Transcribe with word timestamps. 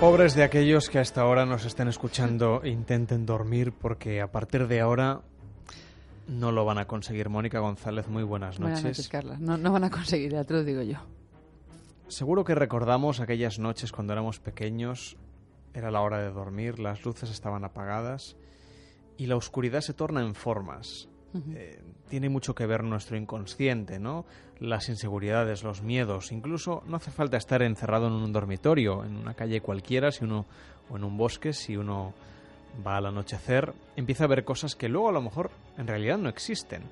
Pobres 0.00 0.34
de 0.34 0.44
aquellos 0.44 0.88
que 0.88 0.98
hasta 0.98 1.20
ahora 1.20 1.44
nos 1.44 1.66
estén 1.66 1.86
escuchando 1.86 2.62
intenten 2.64 3.26
dormir 3.26 3.70
porque 3.70 4.22
a 4.22 4.32
partir 4.32 4.66
de 4.66 4.80
ahora 4.80 5.20
no 6.26 6.52
lo 6.52 6.64
van 6.64 6.78
a 6.78 6.86
conseguir. 6.86 7.28
Mónica 7.28 7.58
González, 7.58 8.08
muy 8.08 8.22
buenas 8.22 8.58
noches. 8.58 8.80
Buenas 8.80 8.84
noches, 8.84 9.08
Carla. 9.10 9.36
No, 9.38 9.58
no 9.58 9.70
van 9.70 9.84
a 9.84 9.90
conseguir, 9.90 10.32
ya 10.32 10.42
te 10.44 10.54
lo 10.54 10.64
digo 10.64 10.80
yo. 10.80 10.96
Seguro 12.08 12.44
que 12.44 12.54
recordamos 12.54 13.20
aquellas 13.20 13.58
noches 13.58 13.92
cuando 13.92 14.14
éramos 14.14 14.40
pequeños, 14.40 15.18
era 15.74 15.90
la 15.90 16.00
hora 16.00 16.18
de 16.22 16.30
dormir, 16.30 16.78
las 16.78 17.04
luces 17.04 17.30
estaban 17.30 17.62
apagadas 17.64 18.36
y 19.18 19.26
la 19.26 19.36
oscuridad 19.36 19.82
se 19.82 19.92
torna 19.92 20.22
en 20.22 20.34
formas. 20.34 21.10
Eh, 21.54 21.80
tiene 22.08 22.28
mucho 22.28 22.54
que 22.54 22.66
ver 22.66 22.82
nuestro 22.82 23.16
inconsciente, 23.16 24.00
¿no? 24.00 24.24
Las 24.58 24.88
inseguridades, 24.88 25.62
los 25.62 25.82
miedos, 25.82 26.32
incluso 26.32 26.82
no 26.86 26.96
hace 26.96 27.10
falta 27.10 27.36
estar 27.36 27.62
encerrado 27.62 28.08
en 28.08 28.14
un 28.14 28.32
dormitorio, 28.32 29.04
en 29.04 29.16
una 29.16 29.34
calle 29.34 29.60
cualquiera, 29.60 30.10
si 30.10 30.24
uno 30.24 30.46
o 30.90 30.96
en 30.96 31.04
un 31.04 31.16
bosque, 31.16 31.52
si 31.52 31.76
uno 31.76 32.12
va 32.84 32.96
al 32.96 33.06
anochecer, 33.06 33.72
empieza 33.96 34.24
a 34.24 34.28
ver 34.28 34.44
cosas 34.44 34.74
que 34.74 34.88
luego 34.88 35.08
a 35.08 35.12
lo 35.12 35.22
mejor 35.22 35.50
en 35.78 35.86
realidad 35.86 36.18
no 36.18 36.28
existen, 36.28 36.82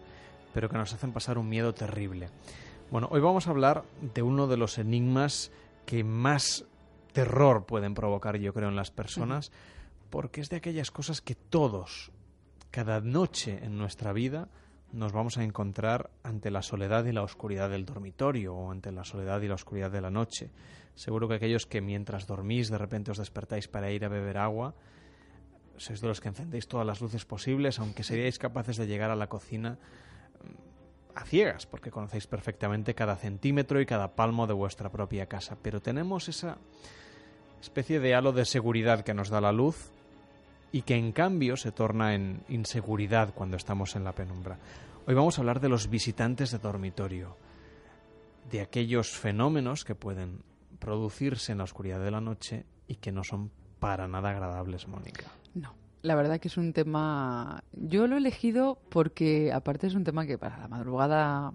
pero 0.55 0.69
que 0.69 0.79
nos 0.79 0.93
hacen 0.93 1.13
pasar 1.13 1.37
un 1.39 1.49
miedo 1.49 1.75
terrible. 1.75 2.31
Bueno, 2.91 3.09
hoy 3.11 3.21
vamos 3.21 3.47
a 3.47 3.51
hablar 3.51 3.85
de 4.01 4.23
uno 4.23 4.47
de 4.47 4.57
los 4.57 4.79
enigmas 4.79 5.51
que 5.85 6.05
más 6.05 6.65
terror 7.13 7.65
pueden 7.67 7.95
provocar, 7.95 8.37
yo 8.37 8.53
creo, 8.53 8.69
en 8.69 8.77
las 8.77 8.91
personas, 8.91 9.51
porque 10.11 10.41
es 10.41 10.49
de 10.49 10.57
aquellas 10.57 10.91
cosas 10.91 11.21
que 11.21 11.35
todos, 11.35 12.13
cada 12.71 13.01
noche 13.01 13.59
en 13.63 13.79
nuestra 13.79 14.13
vida 14.13 14.49
nos 14.93 15.13
vamos 15.13 15.37
a 15.37 15.45
encontrar 15.45 16.11
ante 16.23 16.51
la 16.51 16.63
soledad 16.63 17.05
y 17.05 17.13
la 17.13 17.23
oscuridad 17.23 17.71
del 17.71 17.85
dormitorio 17.85 18.55
o 18.55 18.71
ante 18.71 18.91
la 18.93 19.05
soledad 19.05 19.41
y 19.43 19.49
la 19.49 19.55
oscuridad 19.55 19.91
de 19.91 20.01
la 20.01 20.11
noche. 20.11 20.51
Seguro 20.95 21.29
que 21.29 21.35
aquellos 21.35 21.67
que 21.67 21.81
mientras 21.81 22.27
dormís 22.27 22.71
de 22.71 22.79
repente 22.79 23.11
os 23.11 23.19
despertáis 23.19 23.69
para 23.69 23.91
ir 23.91 24.05
a 24.05 24.09
beber 24.09 24.39
agua, 24.39 24.75
sois 25.77 26.01
de 26.01 26.09
los 26.09 26.21
que 26.21 26.29
encendéis 26.29 26.67
todas 26.67 26.87
las 26.87 27.01
luces 27.01 27.25
posibles, 27.25 27.79
aunque 27.79 28.03
seríais 28.03 28.39
capaces 28.39 28.77
de 28.77 28.87
llegar 28.87 29.11
a 29.11 29.17
la 29.17 29.29
cocina 29.29 29.79
mm, 30.43 31.19
a 31.19 31.25
ciegas, 31.25 31.67
porque 31.67 31.91
conocéis 31.91 32.27
perfectamente 32.27 32.95
cada 32.95 33.17
centímetro 33.17 33.81
y 33.81 33.87
cada 33.87 34.17
palmo 34.17 34.47
de 34.47 34.55
vuestra 34.55 34.91
propia 34.91 35.27
casa. 35.27 35.57
Pero 35.63 35.81
tenemos 35.81 36.29
esa 36.29 36.59
especie 37.61 38.01
de 38.01 38.15
halo 38.15 38.33
de 38.33 38.45
seguridad 38.45 39.03
que 39.03 39.15
nos 39.15 39.29
da 39.29 39.41
la 39.41 39.53
luz 39.53 39.93
y 40.73 40.83
que 40.83 40.97
en 40.97 41.13
cambio 41.13 41.57
se 41.57 41.73
torna 41.73 42.15
en 42.15 42.43
inseguridad 42.49 43.35
cuando 43.35 43.57
estamos 43.57 43.97
en 43.97 44.05
la 44.05 44.13
penumbra. 44.13 44.59
Hoy 45.07 45.15
vamos 45.15 45.39
a 45.39 45.41
hablar 45.41 45.61
de 45.61 45.69
los 45.69 45.89
visitantes 45.89 46.51
de 46.51 46.59
dormitorio, 46.59 47.37
de 48.51 48.61
aquellos 48.61 49.11
fenómenos 49.11 49.85
que 49.85 49.95
pueden 49.95 50.43
producirse 50.79 51.53
en 51.53 51.59
la 51.59 51.65
oscuridad 51.65 52.01
de 52.01 52.11
la 52.11 52.21
noche 52.21 52.67
y 52.87 52.97
que 52.97 53.13
no 53.13 53.25
son 53.25 53.51
para 53.81 54.09
nada 54.09 54.31
agradables, 54.31 54.87
Mónica. 54.87 55.27
No, 55.55 55.75
la 56.03 56.15
verdad 56.15 56.41
que 56.41 56.49
es 56.49 56.57
un 56.57 56.73
tema... 56.73 57.65
Yo 57.73 58.07
lo 58.07 58.17
he 58.17 58.19
elegido 58.19 58.79
porque 58.89 59.53
aparte 59.53 59.87
es 59.87 59.95
un 59.95 60.05
tema 60.05 60.27
que 60.27 60.39
para 60.39 60.59
la 60.59 60.69
madrugada 60.69 61.53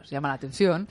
pues 0.00 0.08
llama 0.08 0.28
la 0.28 0.34
atención. 0.34 0.88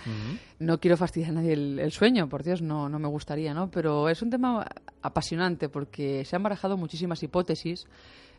No 0.59 0.79
quiero 0.79 0.95
fastidiar 0.95 1.31
a 1.31 1.33
nadie 1.33 1.53
el, 1.53 1.91
sueño, 1.91 2.29
por 2.29 2.43
Dios, 2.43 2.61
no, 2.61 2.89
no 2.89 2.99
me 2.99 3.07
gustaría, 3.07 3.55
¿no? 3.55 3.71
Pero 3.71 4.07
es 4.07 4.21
un 4.21 4.29
tema 4.29 4.67
apasionante 5.01 5.67
porque 5.67 6.23
se 6.25 6.35
han 6.35 6.43
barajado 6.43 6.77
muchísimas 6.77 7.23
hipótesis. 7.23 7.87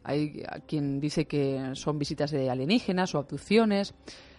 Hay 0.05 0.45
quien 0.69 1.01
dice 1.01 1.25
que 1.25 1.73
son 1.75 1.99
visitas 1.99 2.31
de 2.31 2.49
alienígenas 2.49 3.17
o 3.17 3.19
abducciones, 3.19 3.95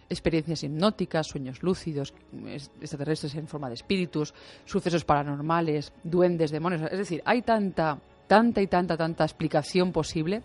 experiencias 0.10 0.64
hipnóticas, 0.64 1.28
sueños 1.28 1.62
lúcidos, 1.64 2.14
extraterrestres 2.80 3.36
en 3.36 3.50
forma 3.50 3.68
de 3.68 3.76
espíritus, 3.76 4.34
sucesos 4.64 5.04
paranormales, 5.04 5.92
duendes, 6.02 6.52
demonios. 6.52 6.82
Es 6.90 6.98
decir, 6.98 7.22
hay 7.26 7.42
tanta, 7.42 8.00
tanta 8.26 8.62
y 8.62 8.68
tanta, 8.68 8.96
tanta 8.96 9.26
explicación 9.26 9.92
posible. 9.92 10.44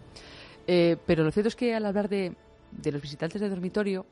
Eh, 0.66 0.96
pero 1.06 1.22
lo 1.22 1.30
cierto 1.30 1.46
es 1.46 1.54
que 1.54 1.76
al 1.76 1.86
hablar 1.86 2.08
de, 2.08 2.34
de 2.72 2.90
los 2.90 3.00
visitantes 3.00 3.40
de 3.40 3.48
dormitorio, 3.48 4.04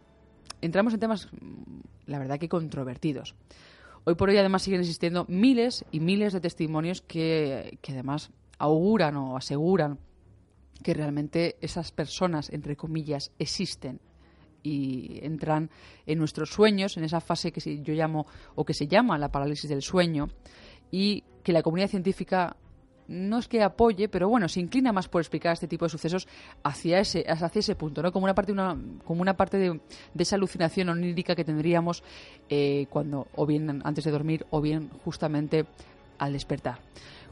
entramos 0.60 0.94
en 0.94 1.00
temas, 1.00 1.28
mm, 1.32 1.80
la 2.06 2.18
verdad 2.18 2.38
que 2.38 2.48
controvertidos. 2.48 3.34
Hoy 4.04 4.16
por 4.16 4.28
hoy 4.28 4.36
además 4.36 4.62
siguen 4.62 4.80
existiendo 4.80 5.24
miles 5.28 5.84
y 5.90 6.00
miles 6.00 6.32
de 6.32 6.40
testimonios 6.40 7.00
que, 7.00 7.78
además 7.88 8.30
auguran 8.58 9.16
o 9.16 9.36
aseguran 9.36 9.98
que 10.82 10.94
realmente 10.94 11.56
esas 11.60 11.90
personas, 11.90 12.50
entre 12.50 12.76
comillas, 12.76 13.32
existen 13.38 14.00
y 14.62 15.20
entran 15.22 15.70
en 16.06 16.18
nuestros 16.18 16.50
sueños, 16.50 16.96
en 16.96 17.04
esa 17.04 17.20
fase 17.20 17.52
que 17.52 17.82
yo 17.82 17.94
llamo 17.94 18.26
o 18.54 18.64
que 18.64 18.74
se 18.74 18.86
llama 18.86 19.18
la 19.18 19.30
parálisis 19.30 19.70
del 19.70 19.82
sueño, 19.82 20.28
y 20.90 21.24
que 21.42 21.52
la 21.52 21.62
comunidad 21.62 21.88
científica 21.88 22.56
no 23.08 23.38
es 23.38 23.48
que 23.48 23.62
apoye, 23.62 24.08
pero 24.08 24.28
bueno, 24.28 24.48
se 24.48 24.60
inclina 24.60 24.92
más 24.92 25.08
por 25.08 25.20
explicar 25.20 25.52
este 25.52 25.68
tipo 25.68 25.84
de 25.84 25.90
sucesos 25.90 26.26
hacia 26.62 27.00
ese, 27.00 27.24
hacia 27.28 27.58
ese 27.58 27.74
punto, 27.74 28.02
¿no? 28.02 28.12
Como 28.12 28.24
una 28.24 28.34
parte, 28.34 28.52
una, 28.52 28.76
como 29.04 29.22
una 29.22 29.36
parte 29.36 29.58
de, 29.58 29.80
esa 30.18 30.36
alucinación 30.36 30.88
onírica 30.88 31.34
que 31.34 31.44
tendríamos 31.44 32.02
eh, 32.48 32.86
cuando, 32.90 33.28
o 33.34 33.46
bien 33.46 33.82
antes 33.84 34.04
de 34.04 34.10
dormir, 34.10 34.46
o 34.50 34.60
bien 34.60 34.90
justamente 35.04 35.66
al 36.18 36.32
despertar. 36.32 36.78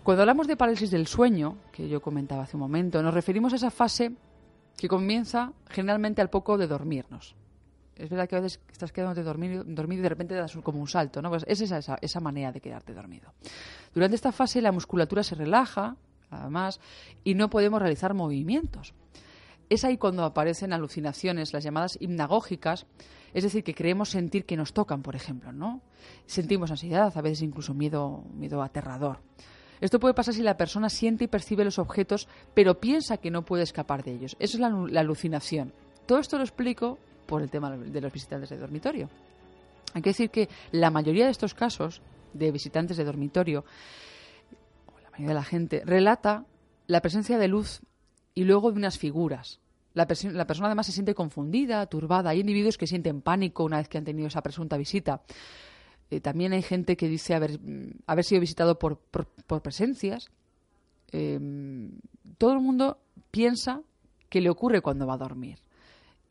Cuando 0.02 0.22
hablamos 0.22 0.46
de 0.46 0.56
parálisis 0.56 0.90
del 0.90 1.06
sueño, 1.06 1.56
que 1.70 1.88
yo 1.88 2.02
comentaba 2.02 2.42
hace 2.42 2.56
un 2.56 2.62
momento, 2.62 3.02
nos 3.02 3.14
referimos 3.14 3.52
a 3.52 3.56
esa 3.56 3.70
fase 3.70 4.12
que 4.76 4.88
comienza 4.88 5.52
generalmente 5.68 6.20
al 6.20 6.30
poco 6.30 6.58
de 6.58 6.66
dormirnos 6.66 7.36
es 7.96 8.08
verdad 8.08 8.28
que 8.28 8.36
a 8.36 8.40
veces 8.40 8.60
estás 8.70 8.92
quedándote 8.92 9.22
dormido, 9.22 9.64
dormido 9.64 10.00
y 10.00 10.02
de 10.02 10.08
repente 10.08 10.34
das 10.34 10.56
como 10.62 10.80
un 10.80 10.88
salto, 10.88 11.20
¿no? 11.20 11.28
Pues 11.28 11.44
es 11.46 11.60
esa, 11.60 11.98
esa, 12.00 12.20
manera 12.20 12.52
de 12.52 12.60
quedarte 12.60 12.94
dormido. 12.94 13.32
Durante 13.94 14.16
esta 14.16 14.32
fase 14.32 14.62
la 14.62 14.72
musculatura 14.72 15.22
se 15.22 15.34
relaja, 15.34 15.96
además, 16.30 16.80
y 17.24 17.34
no 17.34 17.50
podemos 17.50 17.80
realizar 17.80 18.14
movimientos. 18.14 18.94
Es 19.68 19.84
ahí 19.84 19.96
cuando 19.96 20.24
aparecen 20.24 20.72
alucinaciones, 20.72 21.52
las 21.52 21.64
llamadas 21.64 21.96
hipnagógicas, 22.00 22.86
es 23.32 23.44
decir, 23.44 23.64
que 23.64 23.74
creemos 23.74 24.10
sentir 24.10 24.44
que 24.44 24.56
nos 24.56 24.72
tocan, 24.72 25.02
por 25.02 25.16
ejemplo, 25.16 25.52
¿no? 25.52 25.80
Sentimos 26.26 26.70
ansiedad, 26.70 27.12
a 27.16 27.22
veces 27.22 27.42
incluso 27.42 27.72
miedo, 27.72 28.24
miedo 28.34 28.62
aterrador. 28.62 29.20
Esto 29.80 29.98
puede 29.98 30.14
pasar 30.14 30.34
si 30.34 30.42
la 30.42 30.56
persona 30.56 30.90
siente 30.90 31.24
y 31.24 31.28
percibe 31.28 31.64
los 31.64 31.78
objetos, 31.78 32.28
pero 32.54 32.80
piensa 32.80 33.16
que 33.16 33.30
no 33.30 33.44
puede 33.44 33.64
escapar 33.64 34.04
de 34.04 34.12
ellos. 34.12 34.36
Eso 34.38 34.56
es 34.56 34.60
la 34.60 35.00
alucinación. 35.00 35.72
Todo 36.06 36.18
esto 36.18 36.36
lo 36.36 36.44
explico 36.44 36.98
por 37.32 37.40
el 37.40 37.50
tema 37.50 37.74
de 37.78 38.00
los 38.02 38.12
visitantes 38.12 38.50
de 38.50 38.58
dormitorio. 38.58 39.08
Hay 39.94 40.02
que 40.02 40.10
decir 40.10 40.28
que 40.28 40.50
la 40.70 40.90
mayoría 40.90 41.24
de 41.24 41.30
estos 41.30 41.54
casos 41.54 42.02
de 42.34 42.52
visitantes 42.52 42.98
de 42.98 43.04
dormitorio, 43.04 43.64
o 44.84 45.00
la 45.00 45.10
mayoría 45.12 45.28
de 45.28 45.34
la 45.34 45.42
gente, 45.42 45.82
relata 45.82 46.44
la 46.88 47.00
presencia 47.00 47.38
de 47.38 47.48
luz 47.48 47.80
y 48.34 48.44
luego 48.44 48.70
de 48.70 48.76
unas 48.76 48.98
figuras. 48.98 49.60
La, 49.94 50.06
la, 50.32 50.46
persona 50.46 50.66
además 50.66 50.84
se 50.84 50.92
siente 50.92 51.14
confundida, 51.14 51.86
turbada. 51.86 52.28
Hay 52.28 52.40
individuos 52.40 52.76
que 52.76 52.86
sienten 52.86 53.22
pánico 53.22 53.64
una 53.64 53.78
vez 53.78 53.88
que 53.88 53.96
han 53.96 54.04
tenido 54.04 54.28
esa 54.28 54.42
presunta 54.42 54.76
visita. 54.76 55.22
Eh, 56.10 56.20
también 56.20 56.52
hay 56.52 56.60
gente 56.60 56.98
que 56.98 57.08
dice 57.08 57.34
haber, 57.34 57.58
haber 58.06 58.24
sido 58.26 58.42
visitado 58.42 58.78
por, 58.78 58.98
presencias. 59.62 60.30
Em, 61.12 61.92
todo 62.36 62.52
el 62.52 62.60
mundo 62.60 62.98
piensa 63.30 63.80
que 64.28 64.42
le 64.42 64.50
ocurre 64.50 64.82
cuando 64.82 65.06
va 65.06 65.14
a 65.14 65.16
dormir. 65.16 65.62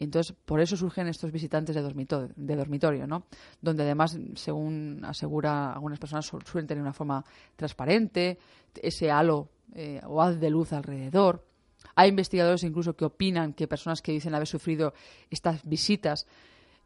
Entonces, 0.04 0.36
por 0.46 0.60
eso 0.60 0.76
surgen 0.76 1.08
estos 1.08 1.32
visitantes 1.32 1.76
de 1.76 1.82
dormitorio, 1.82 2.32
de 2.36 2.56
dormitorio 2.56 3.06
¿no? 3.06 3.26
Donde 3.62 3.84
además, 3.84 4.18
según 4.34 5.02
asegura 5.06 5.74
algunas 5.74 6.00
personas, 6.00 6.26
suelen 6.26 6.66
tener 6.66 6.82
una 6.82 6.92
forma 6.92 7.24
transparente, 7.56 8.40
ese 8.82 9.12
halo 9.12 9.50
eh, 9.76 10.02
o 10.08 10.20
haz 10.20 10.40
de 10.40 10.50
luz 10.50 10.74
alrededor. 10.74 11.46
Hay 11.94 12.10
investigadores 12.10 12.64
incluso 12.64 12.96
que 12.96 13.06
opinan 13.06 13.54
que 13.54 13.68
personas 13.68 14.02
que 14.02 14.12
dicen 14.12 14.34
haber 14.34 14.48
sufrido 14.48 14.96
estas 15.30 15.64
visitas, 15.66 16.26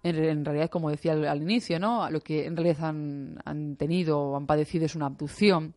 en, 0.04 0.44
realidad, 0.44 0.70
como 0.70 0.90
decía 0.90 1.14
al, 1.14 1.42
inicio, 1.42 1.80
¿no? 1.80 2.10
Lo 2.12 2.20
que 2.20 2.46
en 2.46 2.58
realidad 2.58 2.90
han, 2.90 3.42
han 3.46 3.78
tenido 3.78 4.20
o 4.20 4.36
han 4.36 4.46
padecido 4.46 4.86
es 4.86 4.96
una 4.96 5.06
abducción 5.06 5.74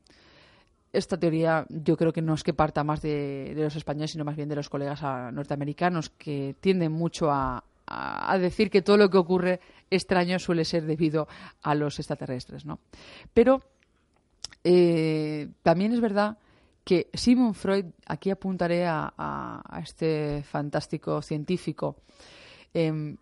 esta 0.92 1.18
teoría 1.18 1.66
yo 1.68 1.96
creo 1.96 2.12
que 2.12 2.22
no 2.22 2.34
es 2.34 2.42
que 2.42 2.54
parta 2.54 2.84
más 2.84 3.02
de, 3.02 3.52
los 3.56 3.76
españoles, 3.76 4.12
sino 4.12 4.24
más 4.24 4.36
bien 4.36 4.48
de 4.48 4.56
los 4.56 4.68
colegas 4.68 5.00
ah, 5.02 5.30
norteamericanos, 5.32 6.10
que 6.10 6.56
tienden 6.60 6.92
mucho 6.92 7.30
a, 7.30 7.64
decir 8.38 8.70
que 8.70 8.82
todo 8.82 8.98
lo 8.98 9.08
que 9.08 9.16
ocurre 9.16 9.60
extraño 9.90 10.38
suele 10.38 10.66
ser 10.66 10.84
debido 10.84 11.26
a 11.62 11.74
los 11.74 11.98
extraterrestres. 11.98 12.66
¿no? 12.66 12.80
Pero 13.32 13.62
eh, 14.62 15.48
también 15.62 15.92
es 15.92 16.00
verdad 16.00 16.36
que 16.84 17.08
Simon 17.14 17.54
Freud, 17.54 17.86
aquí 18.06 18.30
apuntaré 18.30 18.86
a, 18.86 19.62
este 19.82 20.42
fantástico 20.42 21.20
científico, 21.22 21.96
em, 22.72 23.16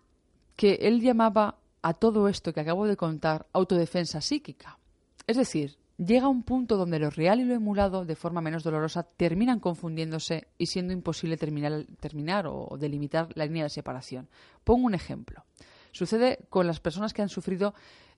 que 0.55 0.75
él 0.81 1.01
llamaba 1.01 1.57
a 1.81 1.93
todo 1.93 2.27
esto 2.27 2.53
que 2.53 2.61
acabo 2.61 2.87
de 2.87 2.97
contar 2.97 3.45
autodefensa 3.53 4.21
psíquica. 4.21 4.77
Es 5.25 5.37
decir, 5.37 5.77
llega 5.97 6.27
un 6.27 6.43
punto 6.43 6.77
donde 6.77 6.99
lo 6.99 7.09
real 7.09 7.39
y 7.39 7.45
lo 7.45 7.53
emulado, 7.53 8.05
de 8.05 8.15
forma 8.15 8.41
menos 8.41 8.63
dolorosa, 8.63 9.03
terminan 9.03 9.59
confundiéndose 9.59 10.47
y 10.57 10.67
siendo 10.67 10.93
imposible 10.93 11.37
terminar, 11.37 11.85
terminar 11.99 12.47
o 12.47 12.77
delimitar 12.79 13.29
la 13.35 13.45
línea 13.45 13.63
de 13.63 13.69
separación. 13.69 14.29
Pongo 14.63 14.85
un 14.85 14.93
ejemplo. 14.93 15.43
Sucede 15.91 16.39
con 16.49 16.67
las 16.67 16.79
personas 16.79 17.13
que 17.13 17.21
han 17.21 17.29
sufrido 17.29 17.73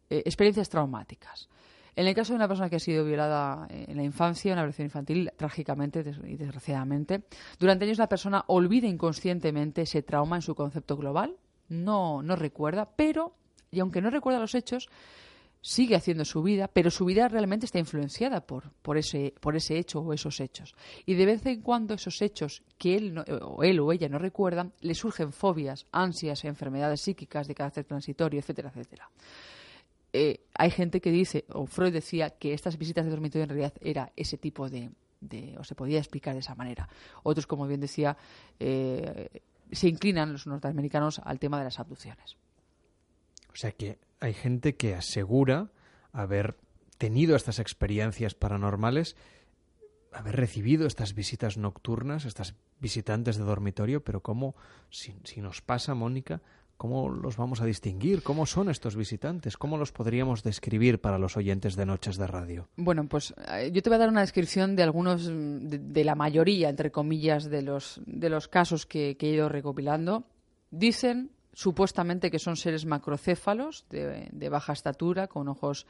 eh, 0.10 0.24
experiencias 0.26 0.70
traumáticas. 0.70 1.50
En 1.96 2.08
el 2.08 2.16
caso 2.16 2.34
de 2.34 2.38
una 2.38 2.48
persona 2.48 2.70
que 2.70 2.78
ha 2.78 2.80
sido 2.80 3.04
violada 3.04 3.68
en 3.70 3.98
la 3.98 4.04
infancia, 4.04 4.54
una 4.54 4.62
violación 4.62 4.86
infantil, 4.86 5.32
trágicamente 5.36 6.04
y 6.24 6.38
desgraciadamente, 6.38 7.24
durante 7.60 7.86
años 7.86 7.98
la 7.98 8.08
persona 8.08 8.44
olvida 8.48 8.88
inconscientemente 8.88 9.82
ese 9.82 10.02
trauma 10.02 10.38
en 10.38 10.42
su 10.42 10.56
concepto 10.56 10.96
global, 10.96 11.36
no, 11.68 12.22
no 12.22 12.36
recuerda, 12.36 12.90
pero, 12.96 13.36
y 13.70 13.80
aunque 13.80 14.02
no 14.02 14.10
recuerda 14.10 14.40
los 14.40 14.56
hechos, 14.56 14.90
sigue 15.62 15.96
haciendo 15.96 16.24
su 16.26 16.42
vida, 16.42 16.70
pero 16.72 16.90
su 16.90 17.06
vida 17.06 17.28
realmente 17.28 17.66
está 17.66 17.80
influenciada 17.80 18.42
por, 18.42 18.72
por, 18.82 18.98
ese, 18.98 19.34
por 19.40 19.56
ese 19.56 19.78
hecho 19.78 20.00
o 20.00 20.14
esos 20.14 20.40
hechos. 20.40 20.76
Y 21.06 21.16
de 21.16 21.26
vez 21.26 21.46
en 21.46 21.62
cuando 21.62 21.94
esos 21.94 22.22
hechos 22.22 22.64
que 22.78 22.96
él, 22.96 23.24
o 23.42 23.64
él 23.64 23.80
o 23.80 23.92
ella 23.92 24.08
no 24.08 24.20
recuerdan, 24.20 24.74
le 24.82 24.96
surgen 24.96 25.34
fobias, 25.34 25.86
ansias, 25.92 26.46
enfermedades 26.46 27.02
psíquicas 27.02 27.48
de 27.48 27.56
carácter 27.56 27.86
transitorio, 27.86 28.40
etcétera, 28.40 28.70
etcétera. 28.70 29.10
Eh, 30.12 30.46
hay 30.56 30.72
gente 30.72 31.02
que 31.02 31.12
dice, 31.12 31.46
o 31.50 31.66
Freud 31.68 31.94
decía, 31.94 32.32
que 32.32 32.54
estas 32.54 32.78
visitas 32.78 33.06
de 33.06 33.12
dormitorio 33.12 33.44
en 33.44 33.50
realidad 33.50 33.74
era 33.82 34.12
ese 34.16 34.38
tipo 34.38 34.70
de, 34.70 34.90
o 35.58 35.64
se 35.64 35.76
podía 35.76 36.00
explicar 36.00 36.34
de 36.34 36.40
esa 36.40 36.56
manera. 36.56 36.88
Otros, 37.24 37.46
como 37.46 37.68
bien 37.68 37.82
decía, 37.82 38.18
eh, 38.60 39.42
se 39.72 39.88
inclinan 39.88 40.32
los 40.32 40.48
norteamericanos 40.48 41.20
al 41.20 41.38
tema 41.38 41.60
de 41.60 41.66
las 41.66 41.80
abducciones. 41.80 42.38
O 43.52 43.56
sea 43.56 43.72
que 43.72 44.00
hay 44.20 44.34
gente 44.34 44.76
que 44.76 44.96
asegura 44.96 45.72
haber 46.12 46.58
tenido 46.98 47.36
estas 47.36 47.60
experiencias 47.60 48.34
paranormales, 48.34 49.16
haber 50.12 50.36
recibido 50.36 50.88
estas 50.88 51.14
visitas 51.14 51.58
nocturnas, 51.58 52.26
estas 52.26 52.56
visitantes 52.80 53.38
de 53.38 53.44
dormitorio, 53.44 54.04
pero 54.04 54.22
¿cómo, 54.22 54.56
si, 54.90 55.16
si 55.24 55.42
nos 55.42 55.62
pasa, 55.62 55.94
Mónica, 55.94 56.42
¿Cómo 56.80 57.10
los 57.10 57.36
vamos 57.36 57.60
a 57.60 57.66
distinguir? 57.66 58.24
¿Cómo 58.24 58.46
son 58.46 58.70
estos 58.70 58.96
visitantes? 58.96 59.58
¿Cómo 59.58 59.78
los 59.78 59.92
podríamos 59.92 60.44
describir 60.44 61.02
para 61.02 61.20
los 61.20 61.36
oyentes 61.36 61.76
de 61.76 61.86
Noches 61.86 62.16
de 62.16 62.26
Radio? 62.26 62.70
Bueno, 62.78 63.06
pues 63.10 63.34
eh, 63.52 63.70
yo 63.74 63.82
te 63.82 63.90
voy 63.90 63.98
a 63.98 64.00
dar 64.00 64.08
una 64.08 64.22
descripción 64.22 64.78
de 64.78 64.84
algunos, 64.84 65.30
de, 65.30 66.04
la 66.06 66.16
mayoría, 66.16 66.70
entre 66.70 66.90
comillas, 66.90 67.50
de 67.50 67.64
los, 67.64 68.00
de 68.06 68.30
los 68.30 68.48
casos 68.48 68.86
que, 68.86 69.18
he 69.20 69.28
ido 69.28 69.50
recopilando. 69.50 70.24
Dicen 70.72 71.32
supuestamente 71.60 72.32
que 72.32 72.40
son 72.40 72.56
seres 72.56 72.86
macrocéfalos 72.86 73.86
de, 73.90 74.30
de, 74.32 74.50
baja 74.50 74.72
estatura, 74.72 75.28
con 75.28 75.50
ojos, 75.50 75.88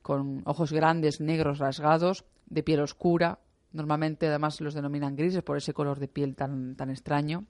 con 0.00 0.40
ojos 0.46 0.72
grandes, 0.72 1.20
negros, 1.20 1.58
rasgados, 1.58 2.24
de 2.46 2.62
piel 2.62 2.80
oscura. 2.80 3.38
Normalmente, 3.72 4.26
además, 4.28 4.62
los 4.62 4.72
denominan 4.72 5.14
grises 5.14 5.42
por 5.42 5.58
ese 5.58 5.74
color 5.74 5.98
de 5.98 6.08
piel 6.08 6.34
tan, 6.34 6.76
tan 6.76 6.88
extraño. 6.88 7.44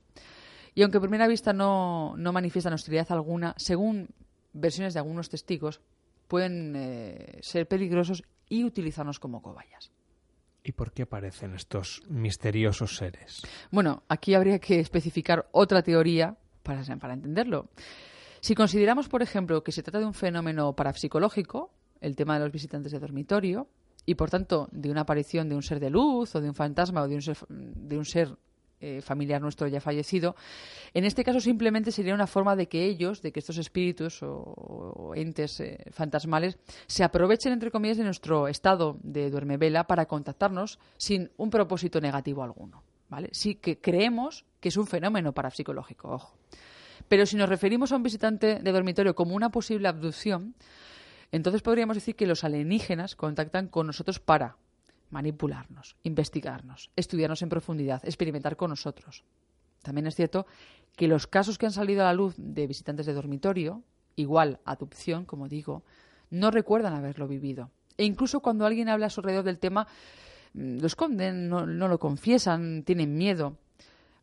Y 0.74 0.82
aunque 0.82 0.98
a 0.98 1.02
primera 1.02 1.28
vista 1.28 1.52
no, 1.52 2.16
no 2.16 2.32
manifiestan 2.32 2.72
hostilidad 2.72 3.06
alguna, 3.12 3.54
según 3.58 4.08
versiones 4.52 4.94
de 4.94 4.98
algunos 4.98 5.28
testigos, 5.28 5.80
pueden 6.26 6.74
eh, 6.74 7.38
ser 7.42 7.68
peligrosos 7.68 8.24
y 8.48 8.64
utilizarnos 8.64 9.20
como 9.20 9.40
cobayas. 9.40 9.92
¿Y 10.64 10.72
por 10.72 10.90
qué 10.90 11.02
aparecen 11.02 11.54
estos 11.54 12.02
misteriosos 12.08 12.96
seres? 12.96 13.42
Bueno, 13.70 14.02
aquí 14.08 14.34
habría 14.34 14.58
que 14.58 14.80
especificar 14.80 15.48
otra 15.52 15.82
teoría 15.82 16.38
para, 16.62 16.82
para 16.96 17.14
entenderlo. 17.14 17.68
Si 18.40 18.54
consideramos, 18.54 19.08
por 19.08 19.22
ejemplo, 19.22 19.62
que 19.62 19.72
se 19.72 19.82
trata 19.82 20.00
de 20.00 20.06
un 20.06 20.14
fenómeno 20.14 20.72
parapsicológico, 20.74 21.70
el 22.00 22.16
tema 22.16 22.34
de 22.34 22.44
los 22.44 22.52
visitantes 22.52 22.92
de 22.92 22.98
dormitorio, 22.98 23.68
y 24.04 24.14
por 24.16 24.30
tanto 24.30 24.68
de 24.72 24.90
una 24.90 25.02
aparición 25.02 25.48
de 25.48 25.54
un 25.54 25.62
ser 25.62 25.78
de 25.78 25.90
luz 25.90 26.34
o 26.34 26.40
de 26.40 26.48
un 26.48 26.54
fantasma 26.54 27.02
o 27.02 27.08
de 27.08 27.14
un 27.14 27.22
ser, 27.22 27.36
de 27.48 27.96
un 27.96 28.04
ser 28.04 28.36
eh, 28.80 29.00
familiar 29.00 29.40
nuestro 29.40 29.68
ya 29.68 29.80
fallecido. 29.80 30.34
En 30.92 31.04
este 31.04 31.22
caso 31.22 31.38
simplemente 31.38 31.92
sería 31.92 32.14
una 32.14 32.26
forma 32.26 32.56
de 32.56 32.66
que 32.66 32.84
ellos, 32.84 33.22
de 33.22 33.30
que 33.30 33.38
estos 33.38 33.58
espíritus 33.58 34.18
o, 34.22 35.12
entes 35.14 35.60
eh, 35.60 35.78
fantasmales 35.92 36.58
se 36.88 37.04
aprovechen, 37.04 37.52
entre 37.52 37.70
comillas, 37.70 37.98
de 37.98 38.02
nuestro 38.02 38.48
estado 38.48 38.98
de 39.04 39.30
duerme 39.30 39.56
vela 39.56 39.86
para 39.86 40.06
contactarnos 40.06 40.80
sin 40.96 41.30
un 41.36 41.48
propósito 41.48 42.00
negativo 42.00 42.42
alguno. 42.42 42.82
¿Vale? 43.12 43.28
Sí 43.32 43.56
que 43.56 43.78
creemos 43.78 44.46
que 44.58 44.70
es 44.70 44.76
un 44.78 44.86
fenómeno 44.86 45.34
parapsicológico, 45.34 46.08
ojo. 46.08 46.34
Pero 47.08 47.26
si 47.26 47.36
nos 47.36 47.46
referimos 47.46 47.92
a 47.92 47.96
un 47.96 48.02
visitante 48.02 48.58
de 48.60 48.72
dormitorio 48.72 49.14
como 49.14 49.36
una 49.36 49.50
posible 49.50 49.86
abducción, 49.86 50.54
entonces 51.30 51.60
podríamos 51.60 51.94
decir 51.94 52.16
que 52.16 52.26
los 52.26 52.42
alienígenas 52.42 53.14
contactan 53.14 53.68
con 53.68 53.86
nosotros 53.86 54.18
para 54.18 54.56
manipularnos, 55.10 55.96
investigarnos, 56.04 56.90
estudiarnos 56.96 57.42
en 57.42 57.50
profundidad, 57.50 58.02
experimentar 58.02 58.56
con 58.56 58.70
nosotros. 58.70 59.24
También 59.82 60.06
es 60.06 60.14
cierto 60.14 60.46
que 60.96 61.06
los 61.06 61.26
casos 61.26 61.58
que 61.58 61.66
han 61.66 61.72
salido 61.72 62.00
a 62.00 62.06
la 62.06 62.14
luz 62.14 62.34
de 62.38 62.66
visitantes 62.66 63.04
de 63.04 63.12
dormitorio, 63.12 63.82
igual 64.16 64.58
adopción, 64.64 65.26
como 65.26 65.48
digo, 65.48 65.82
no 66.30 66.50
recuerdan 66.50 66.94
haberlo 66.94 67.28
vivido. 67.28 67.70
E 67.98 68.04
incluso 68.04 68.40
cuando 68.40 68.64
alguien 68.64 68.88
habla 68.88 69.06
a 69.06 69.10
su 69.10 69.20
alrededor 69.20 69.44
del 69.44 69.58
tema, 69.58 69.86
lo 70.54 70.86
esconden, 70.86 71.48
no, 71.48 71.66
lo 71.66 71.98
confiesan, 71.98 72.82
tienen 72.84 73.14
miedo. 73.14 73.56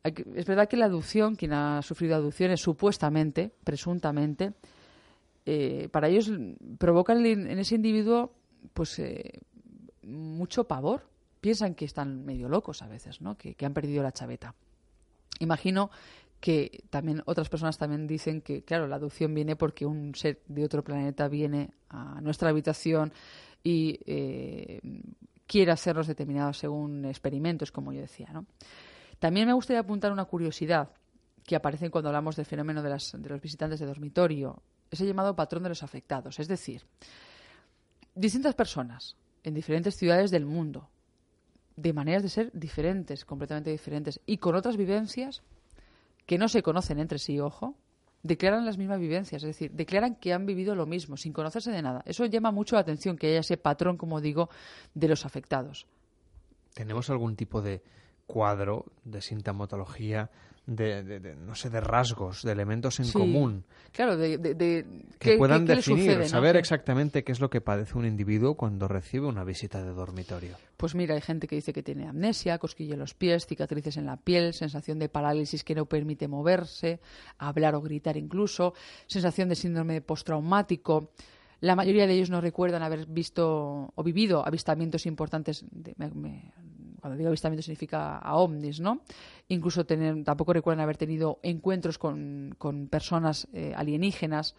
Es 0.03 0.45
verdad 0.45 0.67
que 0.69 0.77
la 0.77 0.85
adopción, 0.85 1.35
quien 1.35 1.53
ha 1.53 1.81
sufrido 1.81 2.15
adopciones 2.15 2.61
supuestamente, 2.61 3.51
presuntamente, 3.63 4.53
eh, 5.45 5.89
para 5.91 6.07
ellos 6.07 6.31
provoca 6.77 7.13
en 7.13 7.59
ese 7.59 7.75
individuo 7.75 8.33
pues 8.73 8.99
eh, 8.99 9.41
mucho 10.03 10.65
pavor. 10.65 11.07
Piensan 11.41 11.75
que 11.75 11.85
están 11.85 12.25
medio 12.25 12.49
locos 12.49 12.81
a 12.81 12.87
veces, 12.87 13.21
¿no? 13.21 13.37
Que, 13.37 13.55
han 13.65 13.73
perdido 13.73 14.03
la 14.03 14.11
chaveta. 14.11 14.55
Imagino 15.39 15.89
que 16.39 16.83
también 16.89 17.21
otras 17.25 17.49
personas 17.49 17.77
también 17.77 18.07
dicen 18.07 18.41
que, 18.41 18.63
claro, 18.63 18.87
la 18.87 18.97
adopción 18.97 19.33
viene 19.33 19.55
porque 19.55 19.85
un 19.85 20.15
ser 20.15 20.41
de 20.47 20.65
otro 20.65 20.83
planeta 20.83 21.27
viene 21.27 21.71
a 21.89 22.19
nuestra 22.21 22.49
habitación 22.49 23.13
y 23.63 23.99
eh, 24.05 24.79
quiere 25.49 25.71
hacerlos 25.71 26.05
determinados 26.05 26.59
según 26.59 27.05
experimentos, 27.05 27.71
como 27.71 27.91
yo 27.91 28.01
decía, 28.01 28.29
¿no? 28.31 28.45
También 29.17 29.47
me 29.47 29.53
gustaría 29.53 29.79
apuntar 29.79 30.11
una 30.11 30.25
curiosidad 30.25 30.89
que 31.43 31.55
aparece 31.55 31.89
cuando 31.89 32.09
hablamos 32.09 32.35
del 32.35 32.45
fenómeno 32.45 32.83
de, 32.83 32.89
las, 32.91 33.11
de 33.17 33.27
los 33.27 33.41
visitantes 33.41 33.79
de 33.79 33.87
dormitorio, 33.87 34.61
ese 34.91 35.07
llamado 35.07 35.35
patrón 35.35 35.63
de 35.63 35.69
los 35.69 35.81
afectados. 35.81 36.39
Es 36.39 36.47
decir, 36.47 36.85
distintas 38.13 38.53
personas 38.53 39.17
en 39.41 39.55
diferentes 39.55 39.95
ciudades 39.95 40.29
del 40.29 40.45
mundo, 40.45 40.87
de 41.75 41.93
maneras 41.93 42.21
de 42.21 42.29
ser 42.29 42.51
diferentes, 42.53 43.25
completamente 43.25 43.71
diferentes, 43.71 44.21
y 44.27 44.37
con 44.37 44.53
otras 44.53 44.77
vivencias 44.77 45.41
que 46.27 46.37
no 46.37 46.47
se 46.47 46.61
conocen 46.61 46.99
entre 46.99 47.17
sí, 47.17 47.39
ojo, 47.39 47.75
declaran 48.23 48.65
las 48.65 48.77
mismas 48.77 48.99
vivencias, 48.99 49.43
es 49.43 49.47
decir, 49.47 49.71
declaran 49.71 50.15
que 50.15 50.33
han 50.33 50.45
vivido 50.45 50.75
lo 50.75 50.85
mismo, 50.85 51.17
sin 51.17 51.33
conocerse 51.33 51.71
de 51.71 51.81
nada. 51.81 52.03
Eso 52.05 52.25
llama 52.25 52.51
mucho 52.51 52.75
la 52.75 52.81
atención, 52.81 53.17
que 53.17 53.27
haya 53.27 53.39
ese 53.39 53.57
patrón, 53.57 53.97
como 53.97 54.21
digo, 54.21 54.49
de 54.93 55.07
los 55.07 55.25
afectados. 55.25 55.87
¿Tenemos 56.73 57.09
algún 57.09 57.35
tipo 57.35 57.61
de 57.61 57.81
cuadro 58.29 58.85
de 59.03 59.21
sintomatología 59.21 60.29
de, 60.75 61.35
no 61.35 61.55
sé, 61.55 61.69
de 61.69 61.81
rasgos, 61.81 62.43
de 62.43 62.51
elementos 62.51 62.99
en 62.99 63.11
común. 63.11 63.63
Claro, 63.91 64.17
de, 64.17 64.85
que 65.17 65.37
puedan 65.37 65.65
definir, 65.65 66.27
saber 66.27 66.57
exactamente 66.57 67.23
qué 67.23 67.31
es 67.31 67.39
lo 67.39 67.49
que 67.49 67.59
padece 67.59 67.97
un 67.97 68.05
individuo 68.05 68.55
cuando 68.55 68.87
recibe 68.87 69.25
una 69.25 69.43
visita 69.43 69.81
de 69.83 69.89
dormitorio. 69.89 70.57
Pues 70.77 70.93
mira, 70.93 71.15
hay 71.15 71.21
gente 71.21 71.47
que 71.47 71.55
dice 71.55 71.73
que 71.73 71.81
tiene 71.81 72.07
amnesia, 72.07 72.59
cosquilla 72.59 72.93
en 72.93 72.99
los 72.99 73.15
pies, 73.15 73.47
cicatrices 73.47 73.97
en 73.97 74.05
la 74.05 74.17
piel, 74.17 74.53
sensación 74.53 74.99
de 74.99 75.09
parálisis 75.09 75.63
que 75.63 75.73
no 75.73 75.87
permite 75.87 76.27
moverse, 76.27 76.99
hablar 77.39 77.73
o 77.73 77.81
gritar 77.81 78.15
incluso, 78.15 78.75
sensación 79.07 79.49
de 79.49 79.55
síndrome 79.55 80.01
postraumático. 80.01 81.11
La 81.61 81.75
mayoría 81.75 82.05
de 82.07 82.13
ellos 82.13 82.29
no 82.29 82.41
recuerdan 82.41 82.83
haber 82.83 83.07
visto 83.07 83.91
o 83.93 84.03
vivido 84.03 84.45
avistamientos 84.45 85.05
importantes, 85.05 85.65
de, 85.71 85.95
cuando 86.99 87.17
digo 87.17 87.29
avistamiento 87.29 87.63
significa 87.63 88.17
a 88.17 88.35
ovnis, 88.35 88.79
¿no? 88.79 89.01
Incluso 89.47 89.85
tener, 89.85 90.23
tampoco 90.23 90.53
recuerdan 90.53 90.83
haber 90.83 90.97
tenido 90.97 91.39
encuentros 91.43 91.97
con, 91.97 92.55
con 92.57 92.87
personas 92.87 93.47
eh, 93.53 93.73
alienígenas. 93.75 94.55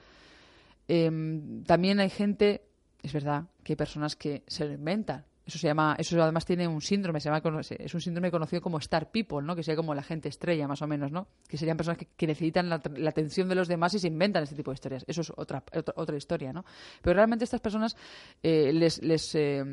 Em, 0.89 1.63
también 1.65 2.01
hay 2.01 2.11
gente, 2.11 2.63
es 3.03 3.13
verdad, 3.13 3.45
que 3.63 3.73
hay 3.73 3.77
personas 3.77 4.17
que 4.17 4.43
se 4.47 4.65
lo 4.65 4.73
inventan. 4.73 5.25
Eso 5.51 5.59
se 5.59 5.67
llama, 5.67 5.97
eso 5.99 6.23
además 6.23 6.45
tiene 6.45 6.69
un 6.69 6.81
síndrome, 6.81 7.19
se 7.19 7.29
llama, 7.29 7.43
es 7.61 7.93
un 7.93 8.01
síndrome 8.01 8.31
conocido 8.31 8.63
como 8.63 8.79
Star 8.79 9.11
People, 9.11 9.43
¿no? 9.43 9.57
Que 9.57 9.65
sería 9.65 9.75
como 9.75 9.97
la 9.97 10.03
gente 10.05 10.29
estrella, 10.29 10.69
más 10.69 10.81
o 10.81 10.87
menos, 10.87 11.11
¿no? 11.11 11.27
Que 11.49 11.57
serían 11.57 11.77
personas 11.77 11.99
que, 11.99 12.27
necesitan 12.29 12.69
la, 12.69 12.77
atención 12.77 13.49
de 13.49 13.57
los 13.57 13.67
demás 13.67 13.93
y 13.95 13.99
se 13.99 14.07
inventan 14.07 14.45
este 14.45 14.55
tipo 14.55 14.71
de 14.71 14.77
historias. 14.77 15.05
Eso 15.09 15.23
es 15.23 15.33
otra, 15.37 15.65
otra, 15.97 16.17
historia, 16.17 16.53
¿no? 16.53 16.65
Pero 17.03 17.15
realmente 17.15 17.43
estas 17.43 17.61
personas 17.61 17.97
eh, 18.45 18.73
les, 18.73 19.03
les 19.03 19.35
eh, 19.35 19.65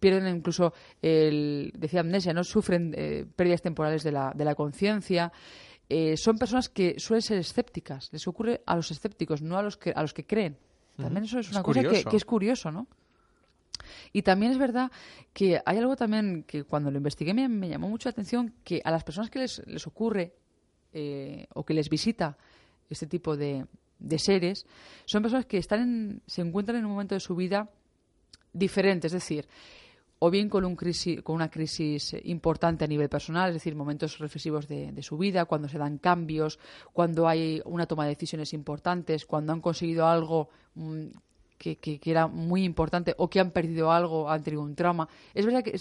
pierden 0.00 0.38
incluso, 0.38 0.74
el, 1.00 1.72
decía 1.76 2.00
amnesia, 2.00 2.32
¿no? 2.32 2.42
Sufren 2.42 2.92
eh, 2.96 3.24
pérdidas 3.36 3.62
temporales 3.62 4.02
de 4.02 4.10
la, 4.10 4.32
de 4.34 4.44
la 4.44 4.56
conciencia. 4.56 5.30
son 6.16 6.36
personas 6.36 6.68
que 6.68 6.98
suelen 6.98 7.22
ser 7.22 7.38
escépticas. 7.38 8.12
Les 8.12 8.26
ocurre 8.26 8.62
a 8.66 8.74
los 8.74 8.90
escépticos, 8.90 9.40
no 9.40 9.56
a 9.56 9.62
los 9.62 9.76
que, 9.76 9.92
a 9.94 10.02
los 10.02 10.12
que 10.12 10.26
creen. 10.26 10.58
También 10.96 11.26
eso 11.26 11.38
es 11.38 11.48
una 11.52 11.62
cosa 11.62 11.80
que, 11.80 12.02
que, 12.02 12.16
es 12.16 12.24
curioso, 12.24 12.72
¿no? 12.72 12.88
Y 14.12 14.22
también 14.22 14.52
es 14.52 14.58
verdad 14.58 14.90
que 15.32 15.60
hay 15.64 15.78
algo 15.78 15.96
también 15.96 16.44
que 16.44 16.64
cuando 16.64 16.90
lo 16.90 16.98
investigué 16.98 17.32
me, 17.34 17.68
llamó 17.68 17.88
mucho 17.88 18.08
la 18.08 18.12
atención, 18.12 18.54
que 18.64 18.80
a 18.84 18.90
las 18.90 19.04
personas 19.04 19.30
que 19.30 19.38
les, 19.38 19.66
les 19.66 19.86
ocurre 19.86 20.34
eh, 20.92 21.46
o 21.54 21.64
que 21.64 21.74
les 21.74 21.88
visita 21.88 22.36
este 22.90 23.06
tipo 23.06 23.36
de, 23.36 23.66
de 23.98 24.18
seres, 24.18 24.66
son 25.06 25.22
personas 25.22 25.46
que 25.46 25.58
están 25.58 26.20
se 26.26 26.42
encuentran 26.42 26.78
en 26.78 26.84
un 26.84 26.92
momento 26.92 27.14
de 27.14 27.20
su 27.20 27.34
vida 27.34 27.70
diferente, 28.52 29.06
es 29.06 29.12
decir, 29.12 29.48
o 30.18 30.30
bien 30.30 30.48
con, 30.48 30.64
un 30.64 30.76
crisis, 30.76 31.22
con 31.22 31.34
una 31.34 31.50
crisis 31.50 32.14
importante 32.24 32.84
a 32.84 32.88
nivel 32.88 33.08
personal, 33.08 33.48
es 33.48 33.54
decir, 33.54 33.74
momentos 33.74 34.18
reflexivos 34.18 34.68
de, 34.68 35.02
su 35.02 35.18
vida, 35.18 35.46
cuando 35.46 35.68
se 35.68 35.78
dan 35.78 35.98
cambios, 35.98 36.60
cuando 36.92 37.26
hay 37.26 37.60
una 37.64 37.86
toma 37.86 38.04
de 38.04 38.10
decisiones 38.10 38.52
importantes, 38.52 39.26
cuando 39.26 39.52
han 39.52 39.60
conseguido 39.60 40.06
algo 40.06 40.48
mm, 41.70 41.74
que, 41.80 42.00
era 42.04 42.26
muy 42.26 42.64
importante 42.64 43.14
o 43.18 43.28
que 43.28 43.40
han 43.40 43.50
perdido 43.50 43.92
algo, 43.92 44.30
han 44.30 44.42
tenido 44.42 44.62
un 44.62 44.74
trauma. 44.74 45.08
Es 45.34 45.46
verdad 45.46 45.62
que 45.62 45.78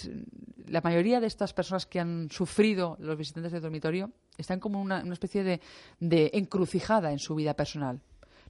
la 0.67 0.81
mayoría 0.81 1.19
de 1.19 1.27
estas 1.27 1.53
personas 1.53 1.85
que 1.85 2.00
han 2.00 2.29
sufrido 2.29 2.97
los 3.00 3.17
visitantes 3.17 3.51
del 3.51 3.61
dormitorio 3.61 4.11
están 4.38 4.59
como 4.59 4.81
una, 4.81 5.03
una 5.03 5.13
especie 5.13 5.43
de, 5.43 5.61
de 6.00 6.31
encrucijada 6.33 7.11
en 7.11 7.19
su 7.19 7.35
vida 7.35 7.53
personal. 7.53 8.01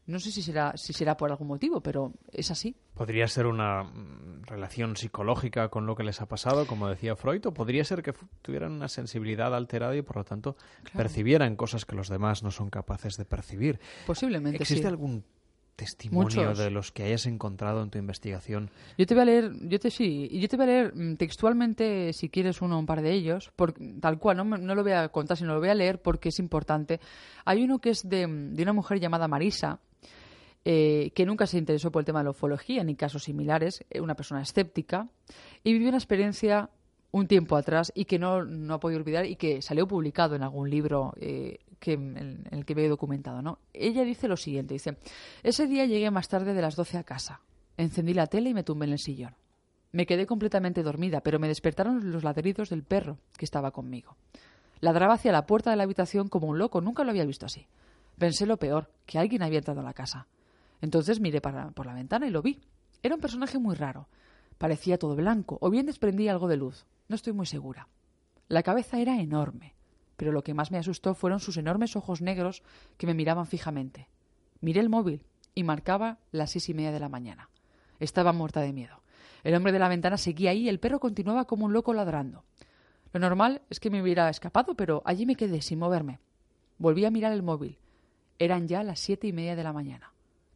No 0.08 0.20
sé 0.20 0.32
si 0.32 0.42
será, 0.42 0.74
si 0.76 0.94
será 0.94 1.16
por 1.16 1.30
algún 1.30 1.48
motivo, 1.48 1.80
pero 1.82 2.12
es 2.32 2.50
así. 2.50 2.76
¿Podría 2.96 3.28
ser 3.28 3.46
una 3.46 3.84
mm, 3.84 4.44
relación 4.46 4.98
psicológica 4.98 5.70
con 5.70 5.86
lo 5.86 5.96
que 5.96 6.04
les 6.04 6.22
ha 6.22 6.26
pasado, 6.26 6.66
como 6.66 6.90
decía 6.90 7.16
Freud? 7.16 7.46
¿O 7.46 7.54
podría 7.54 7.84
ser 7.84 8.02
que 8.02 8.14
tuvieran 8.42 8.72
una 8.72 8.88
sensibilidad 8.88 9.54
alterada 9.56 9.96
y, 9.96 10.02
por 10.02 10.18
lo 10.18 10.24
tanto, 10.24 10.58
percibieran 10.96 11.56
cosas 11.56 11.86
que 11.86 11.96
los 11.96 12.10
demás 12.10 12.42
no 12.42 12.50
son 12.50 12.70
capaces 12.70 13.16
de 13.16 13.26
percibir? 13.26 13.80
Posiblemente, 14.08 14.58
¿Existe 14.62 14.88
algún 14.88 15.24
testimonio 15.76 16.54
de 16.54 16.70
los 16.70 16.92
que 16.92 17.04
hayas 17.04 17.26
encontrado 17.26 17.82
en 17.84 17.90
tu 17.90 17.98
investigación? 17.98 18.70
Yo 18.98 19.06
te 19.06 19.14
voy 19.14 19.24
a 19.24 19.26
leer, 19.26 19.52
yo 19.62 19.80
te 19.80 19.90
sí, 19.90 20.30
yo 20.40 20.48
te 20.48 20.58
voy 20.58 20.66
a 20.66 20.70
leer 20.70 20.96
mm, 20.96 21.16
textualmente, 21.16 22.14
si 22.14 22.30
quieres 22.30 22.62
uno 22.62 22.76
o 22.76 22.80
un 22.80 22.86
par 22.86 23.02
de 23.02 23.12
ellos, 23.14 23.52
por, 23.56 23.74
tal 24.00 24.20
cual, 24.20 24.38
no, 24.38 24.44
no, 24.44 24.76
lo 24.76 24.84
voy 24.84 24.94
a 24.94 25.10
contar, 25.10 25.38
sino 25.38 25.54
lo 25.54 25.60
voy 25.60 25.70
a 25.70 25.76
leer 25.76 26.02
porque 26.02 26.30
es 26.30 26.40
importante. 26.40 27.00
Hay 27.46 27.64
uno 27.64 27.80
que 27.80 27.92
es 27.92 28.08
de, 28.08 28.28
de 28.28 28.64
una 28.64 28.74
mujer 28.74 29.00
llamada 29.00 29.28
Marisa, 29.28 29.80
eh, 30.64 31.12
que 31.16 31.26
nunca 31.26 31.48
se 31.48 31.58
interesó 31.58 31.92
por 31.92 32.02
el 32.02 32.06
tema 32.06 32.20
de 32.20 32.26
la 32.26 32.32
ufología 32.32 32.84
ni 32.84 32.96
casos 32.96 33.24
similares, 33.24 33.84
eh, 33.90 34.00
una 34.00 34.16
persona 34.16 34.44
escéptica, 34.44 35.08
y 35.64 35.74
vivió 35.74 35.90
una 35.90 35.98
experiencia 35.98 36.70
un 37.12 37.28
tiempo 37.28 37.58
atrás 37.58 37.92
y 37.96 38.06
que 38.06 38.20
no, 38.20 38.46
no 38.46 38.76
ha 38.76 38.80
podido 38.80 39.00
olvidar 39.00 39.26
y 39.26 39.36
que 39.36 39.62
salió 39.62 39.88
publicado 39.88 40.36
en 40.36 40.44
algún 40.44 40.70
libro 40.70 41.14
eh, 41.20 41.60
que, 41.82 41.94
en, 41.94 42.48
el 42.52 42.64
que 42.64 42.76
veo 42.76 42.88
documentado. 42.88 43.42
¿no? 43.42 43.60
Ella 43.74 44.06
dice 44.06 44.30
lo 44.30 44.38
siguiente, 44.38 44.76
dice, 44.76 44.98
ese 45.44 45.68
día 45.68 45.86
llegué 45.86 46.10
más 46.12 46.30
tarde 46.30 46.54
de 46.54 46.62
las 46.62 46.78
12 46.78 47.00
a 47.00 47.04
casa, 47.04 47.42
encendí 47.76 48.14
la 48.14 48.28
tele 48.28 48.52
y 48.52 48.54
me 48.54 48.64
tumbé 48.64 48.86
en 48.86 48.94
el 48.94 49.00
sillón. 49.00 49.36
Me 49.92 50.06
quedé 50.06 50.26
completamente 50.26 50.84
dormida, 50.84 51.20
pero 51.20 51.40
me 51.40 51.50
despertaron 51.50 52.12
los 52.12 52.24
ladridos 52.24 52.70
del 52.70 52.84
perro 52.84 53.18
que 53.36 53.44
estaba 53.44 53.72
conmigo. 53.72 54.16
Ladraba 54.80 55.16
hacia 55.16 55.34
la 55.34 55.46
puerta 55.46 55.72
de 55.72 55.76
la 55.76 55.84
habitación 55.84 56.30
como 56.30 56.48
un 56.48 56.58
loco, 56.58 56.80
nunca 56.80 57.04
lo 57.04 57.10
había 57.10 57.26
visto 57.26 57.46
así. 57.46 57.68
Pensé 58.18 58.46
lo 58.46 58.58
peor, 58.58 58.90
que 59.06 59.18
alguien 59.18 59.44
había 59.44 59.58
entrado 59.58 59.82
a 59.82 59.84
la 59.84 59.94
casa. 59.94 60.28
Entonces 60.80 61.20
miré 61.20 61.42
por 61.42 61.86
la 61.86 61.94
ventana 61.94 62.28
y 62.28 62.30
lo 62.30 62.42
vi. 62.42 62.62
Era 63.04 63.16
un 63.16 63.22
personaje 63.22 63.60
muy 63.60 63.76
raro. 63.76 64.08
Parecía 64.58 64.98
todo 64.98 65.16
blanco, 65.16 65.58
o 65.60 65.70
bien 65.70 65.88
desprendía 65.88 66.32
algo 66.32 66.48
de 66.48 66.58
luz. 66.58 66.86
No 67.10 67.16
estoy 67.16 67.34
muy 67.34 67.48
segura. 67.48 67.88
La 68.48 68.64
cabeza 68.64 69.00
era 69.00 69.20
enorme, 69.20 69.76
pero 70.18 70.32
lo 70.32 70.44
que 70.44 70.54
más 70.54 70.72
me 70.72 70.78
asustó 70.78 71.14
fueron 71.14 71.40
sus 71.40 71.58
enormes 71.58 71.96
ojos 71.96 72.22
negros 72.22 72.64
que 72.98 73.08
me 73.08 73.14
miraban 73.14 73.48
fijamente. 73.48 74.08
Miré 74.60 74.80
el 74.80 74.90
móvil 74.90 75.24
y 75.56 75.64
marcaba 75.64 76.20
las 76.32 76.52
seis 76.52 76.70
y 76.70 76.74
media 76.74 76.92
de 76.92 77.00
la 77.00 77.10
mañana. 77.10 77.50
Estaba 78.00 78.34
muerta 78.34 78.62
de 78.62 78.74
miedo. 78.74 79.02
El 79.44 79.56
hombre 79.56 79.72
de 79.72 79.80
la 79.80 79.88
ventana 79.88 80.18
seguía 80.18 80.52
ahí 80.52 80.62
y 80.62 80.70
el 80.70 80.80
perro 80.80 81.00
continuaba 81.00 81.46
como 81.46 81.66
un 81.66 81.74
loco 81.74 81.94
ladrando. 81.94 82.44
Lo 83.14 83.20
normal 83.20 83.62
es 83.70 83.80
que 83.80 83.90
me 83.90 84.02
hubiera 84.02 84.30
escapado, 84.30 84.76
pero 84.76 85.02
allí 85.06 85.26
me 85.26 85.36
quedé 85.36 85.62
sin 85.62 85.80
moverme. 85.80 86.20
Volví 86.78 87.06
a 87.06 87.12
mirar 87.12 87.34
el 87.34 87.44
móvil. 87.44 87.80
Eran 88.40 88.68
ya 88.68 88.84
las 88.84 89.00
siete 89.00 89.28
y 89.28 89.34
media 89.34 89.56
de 89.56 89.64
la 89.64 89.74
mañana. 89.74 90.14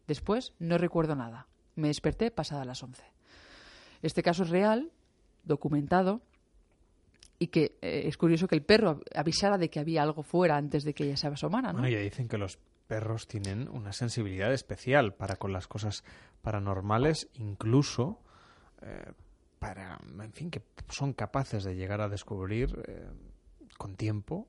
Después 0.08 0.54
no 0.60 0.78
recuerdo 0.78 1.16
nada. 1.16 1.48
Me 1.76 1.88
desperté 1.88 2.32
pasada 2.32 2.66
las 2.66 2.82
once. 2.84 3.04
Este 4.02 4.24
caso 4.24 4.44
es 4.44 4.50
real, 4.50 4.92
documentado, 5.44 6.22
y 7.40 7.48
que 7.48 7.78
eh, 7.82 8.04
es 8.06 8.18
curioso 8.18 8.48
que 8.48 8.56
el 8.56 8.64
perro 8.64 9.02
avisara 9.14 9.58
de 9.58 9.70
que 9.70 9.80
había 9.80 10.04
algo 10.04 10.24
fuera 10.24 10.58
antes 10.58 10.84
de 10.84 10.94
que 10.94 11.06
ella 11.06 11.18
se 11.18 11.28
asomara, 11.28 11.74
¿no? 11.74 11.80
Bueno, 11.80 11.96
ya 11.96 12.02
dicen 12.02 12.28
que 12.28 12.38
los 12.38 12.60
perros 12.88 13.28
tienen 13.28 13.68
una 13.68 13.94
sensibilidad 13.94 14.54
especial 14.54 15.14
para 15.14 15.36
con 15.36 15.52
las 15.52 15.68
cosas 15.68 16.04
paranormales, 16.42 17.30
incluso 17.34 18.20
eh, 18.82 19.12
para, 19.60 20.00
en 20.22 20.34
fin, 20.34 20.52
que 20.52 20.62
son 20.90 21.14
capaces 21.14 21.64
de 21.64 21.76
llegar 21.76 22.02
a 22.02 22.10
descubrir 22.10 22.84
eh, 22.88 23.08
con 23.78 23.96
tiempo 23.96 24.48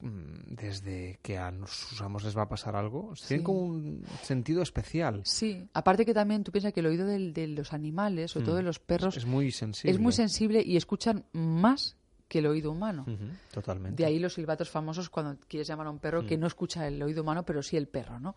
desde 0.00 1.18
que 1.22 1.38
a 1.38 1.52
sus 1.66 2.00
amos 2.02 2.24
les 2.24 2.36
va 2.36 2.42
a 2.42 2.48
pasar 2.48 2.76
algo, 2.76 3.14
tienen 3.26 3.44
como 3.44 3.60
un 3.60 4.04
sentido 4.22 4.62
especial. 4.62 5.22
Sí, 5.24 5.68
aparte 5.72 6.04
que 6.04 6.12
también 6.12 6.44
tú 6.44 6.52
piensas 6.52 6.72
que 6.72 6.80
el 6.80 6.86
oído 6.86 7.06
de 7.06 7.46
los 7.48 7.72
animales, 7.72 8.36
o 8.36 8.40
todo 8.40 8.54
mm. 8.54 8.58
de 8.58 8.62
los 8.62 8.78
perros, 8.78 9.16
es 9.16 9.24
muy 9.24 9.50
sensible. 9.50 9.92
Es 9.92 9.98
muy 9.98 10.12
sensible 10.12 10.62
y 10.64 10.76
escuchan 10.76 11.24
más 11.32 11.96
que 12.28 12.40
el 12.40 12.46
oído 12.46 12.72
humano. 12.72 13.06
totalmente. 13.52 14.02
De 14.02 14.06
ahí 14.06 14.18
los 14.18 14.34
silbatos 14.34 14.68
famosos 14.68 15.08
cuando 15.08 15.38
quieres 15.48 15.68
llamar 15.68 15.86
a 15.86 15.90
un 15.90 15.98
perro 15.98 16.26
que 16.26 16.36
mm. 16.36 16.40
no 16.40 16.46
escucha 16.46 16.86
el 16.86 17.02
oído 17.02 17.22
humano, 17.22 17.44
pero 17.44 17.62
sí 17.62 17.76
el 17.76 17.88
perro, 17.88 18.20
¿no? 18.20 18.34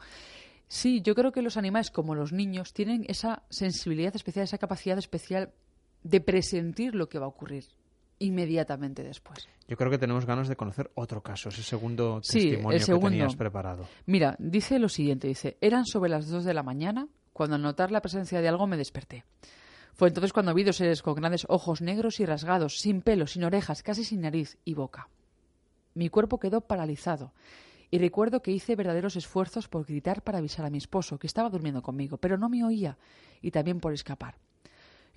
Sí, 0.69 1.01
yo 1.01 1.15
creo 1.15 1.31
que 1.31 1.41
los 1.41 1.57
animales, 1.57 1.91
como 1.91 2.13
los 2.13 2.33
niños, 2.33 2.73
tienen 2.73 3.05
esa 3.07 3.43
sensibilidad 3.49 4.15
especial, 4.15 4.43
esa 4.43 4.57
capacidad 4.57 4.97
especial 4.97 5.53
de 6.03 6.21
presentir 6.21 6.93
lo 6.93 7.09
que 7.09 7.19
va 7.19 7.25
a 7.25 7.29
ocurrir 7.29 7.65
inmediatamente 8.19 9.03
después. 9.03 9.47
Yo 9.67 9.77
creo 9.77 9.91
que 9.91 9.97
tenemos 9.97 10.25
ganas 10.25 10.47
de 10.47 10.55
conocer 10.55 10.91
otro 10.95 11.21
caso, 11.21 11.49
ese 11.49 11.63
segundo 11.63 12.21
testimonio 12.21 12.79
que 12.79 12.99
tenías 12.99 13.35
preparado. 13.35 13.87
Mira, 14.05 14.35
dice 14.39 14.79
lo 14.79 14.89
siguiente, 14.89 15.27
dice, 15.27 15.57
eran 15.61 15.85
sobre 15.85 16.09
las 16.09 16.27
dos 16.27 16.45
de 16.45 16.53
la 16.53 16.63
mañana 16.63 17.07
cuando 17.33 17.55
al 17.55 17.61
notar 17.61 17.91
la 17.91 18.01
presencia 18.01 18.41
de 18.41 18.47
algo 18.47 18.65
me 18.67 18.77
desperté. 18.77 19.23
Fue 19.93 20.07
entonces 20.07 20.33
cuando 20.33 20.53
vi 20.53 20.63
dos 20.63 20.77
seres 20.77 21.01
con 21.01 21.15
grandes 21.15 21.45
ojos 21.49 21.81
negros 21.81 22.19
y 22.19 22.25
rasgados, 22.25 22.77
sin 22.79 23.01
pelo, 23.01 23.27
sin 23.27 23.43
orejas, 23.43 23.83
casi 23.83 24.03
sin 24.03 24.21
nariz 24.21 24.57
y 24.63 24.73
boca. 24.73 25.09
Mi 25.93 26.09
cuerpo 26.09 26.39
quedó 26.39 26.61
paralizado 26.61 27.33
y 27.89 27.97
recuerdo 27.97 28.41
que 28.41 28.51
hice 28.51 28.75
verdaderos 28.75 29.15
esfuerzos 29.15 29.67
por 29.67 29.85
gritar 29.85 30.21
para 30.21 30.39
avisar 30.39 30.65
a 30.65 30.69
mi 30.69 30.77
esposo, 30.77 31.17
que 31.17 31.27
estaba 31.27 31.49
durmiendo 31.49 31.81
conmigo, 31.81 32.17
pero 32.17 32.37
no 32.37 32.49
me 32.49 32.63
oía, 32.63 32.97
y 33.41 33.51
también 33.51 33.79
por 33.79 33.93
escapar. 33.93 34.35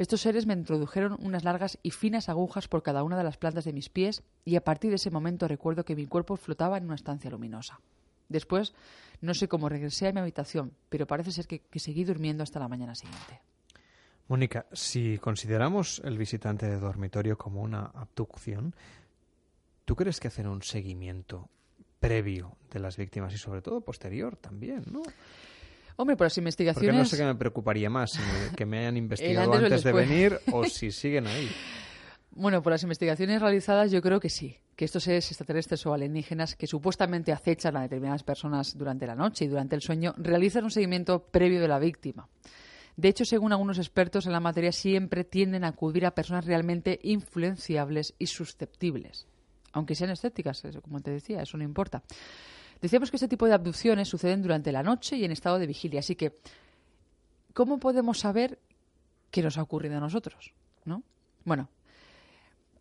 Estos 0.00 0.22
seres 0.22 0.46
me 0.46 0.54
introdujeron 0.54 1.18
unas 1.20 1.44
largas 1.44 1.78
y 1.82 1.90
finas 1.90 2.30
agujas 2.30 2.68
por 2.68 2.82
cada 2.82 3.04
una 3.04 3.18
de 3.18 3.22
las 3.22 3.36
plantas 3.36 3.66
de 3.66 3.74
mis 3.74 3.90
pies 3.90 4.22
y 4.46 4.56
a 4.56 4.64
partir 4.64 4.88
de 4.88 4.96
ese 4.96 5.10
momento 5.10 5.46
recuerdo 5.46 5.84
que 5.84 5.94
mi 5.94 6.06
cuerpo 6.06 6.38
flotaba 6.38 6.78
en 6.78 6.86
una 6.86 6.94
estancia 6.94 7.30
luminosa. 7.30 7.80
Después, 8.30 8.72
no 9.20 9.34
sé 9.34 9.46
cómo 9.46 9.68
regresé 9.68 10.08
a 10.08 10.12
mi 10.12 10.20
habitación, 10.20 10.72
pero 10.88 11.06
parece 11.06 11.32
ser 11.32 11.46
que, 11.46 11.60
seguí 11.78 12.04
durmiendo 12.04 12.42
hasta 12.42 12.58
la 12.58 12.66
mañana 12.66 12.94
siguiente. 12.94 13.42
Mónica, 14.28 14.64
si 14.72 15.18
consideramos 15.18 16.00
el 16.02 16.16
visitante 16.16 16.64
de 16.64 16.80
dormitorio 16.80 17.36
como 17.36 17.60
una 17.60 17.84
abducción, 17.94 18.74
¿tú 19.84 19.96
crees 19.96 20.18
que 20.18 20.28
hacen 20.28 20.46
un 20.46 20.62
seguimiento 20.62 21.50
previo 21.98 22.56
de 22.70 22.80
las 22.80 22.96
víctimas 22.96 23.34
y 23.34 23.36
sobre 23.36 23.60
todo 23.60 23.82
posterior 23.82 24.34
también, 24.36 24.82
no? 24.90 25.02
Hombre, 26.00 26.16
por 26.16 26.24
las 26.24 26.38
investigaciones... 26.38 26.88
Porque 26.88 26.98
no 26.98 27.04
sé 27.04 27.16
qué 27.18 27.24
me 27.24 27.34
preocuparía 27.34 27.90
más, 27.90 28.18
que 28.56 28.64
me 28.64 28.78
hayan 28.78 28.96
investigado 28.96 29.52
antes, 29.52 29.84
de 29.84 29.92
venir 29.92 30.40
o 30.50 30.64
si 30.68 30.92
siguen 30.92 31.26
ahí. 31.26 31.50
Bueno, 32.30 32.62
por 32.62 32.72
las 32.72 32.82
investigaciones 32.82 33.42
realizadas 33.42 33.90
yo 33.90 34.00
creo 34.00 34.18
que 34.18 34.30
sí, 34.30 34.56
que 34.76 34.86
estos 34.86 35.04
seres 35.04 35.30
extraterrestres 35.30 35.84
o 35.84 35.92
alienígenas 35.92 36.56
que 36.56 36.66
supuestamente 36.66 37.32
acechan 37.32 37.76
a 37.76 37.82
determinadas 37.82 38.22
personas 38.22 38.78
durante 38.78 39.06
la 39.06 39.14
noche 39.14 39.44
y 39.44 39.48
durante 39.48 39.76
el 39.76 39.82
sueño 39.82 40.14
realizan 40.16 40.64
un 40.64 40.70
seguimiento 40.70 41.22
previo 41.22 41.60
de 41.60 41.68
la 41.68 41.78
víctima. 41.78 42.26
De 42.96 43.08
hecho, 43.08 43.26
según 43.26 43.52
algunos 43.52 43.76
expertos 43.76 44.24
en 44.24 44.32
la 44.32 44.40
materia, 44.40 44.72
siempre 44.72 45.24
tienden 45.24 45.64
a 45.64 45.68
acudir 45.68 46.06
a 46.06 46.14
personas 46.14 46.46
realmente 46.46 46.98
influenciables 47.02 48.14
y 48.18 48.26
susceptibles. 48.26 49.26
Aunque 49.72 49.94
sean 49.94 50.10
escépticas, 50.10 50.62
como 50.82 51.00
te 51.00 51.10
decía, 51.10 51.42
eso 51.42 51.58
no 51.58 51.64
importa. 51.64 52.02
Decíamos 52.80 53.10
que 53.10 53.16
este 53.16 53.28
tipo 53.28 53.46
de 53.46 53.54
abducciones 53.54 54.08
suceden 54.08 54.42
durante 54.42 54.72
la 54.72 54.82
noche 54.82 55.16
y 55.16 55.24
en 55.24 55.32
estado 55.32 55.58
de 55.58 55.66
vigilia, 55.66 56.00
así 56.00 56.16
que 56.16 56.38
¿cómo 57.52 57.78
podemos 57.78 58.18
saber 58.18 58.58
qué 59.30 59.42
nos 59.42 59.58
ha 59.58 59.62
ocurrido 59.62 59.98
a 59.98 60.00
nosotros? 60.00 60.52
¿No? 60.84 61.02
Bueno, 61.44 61.68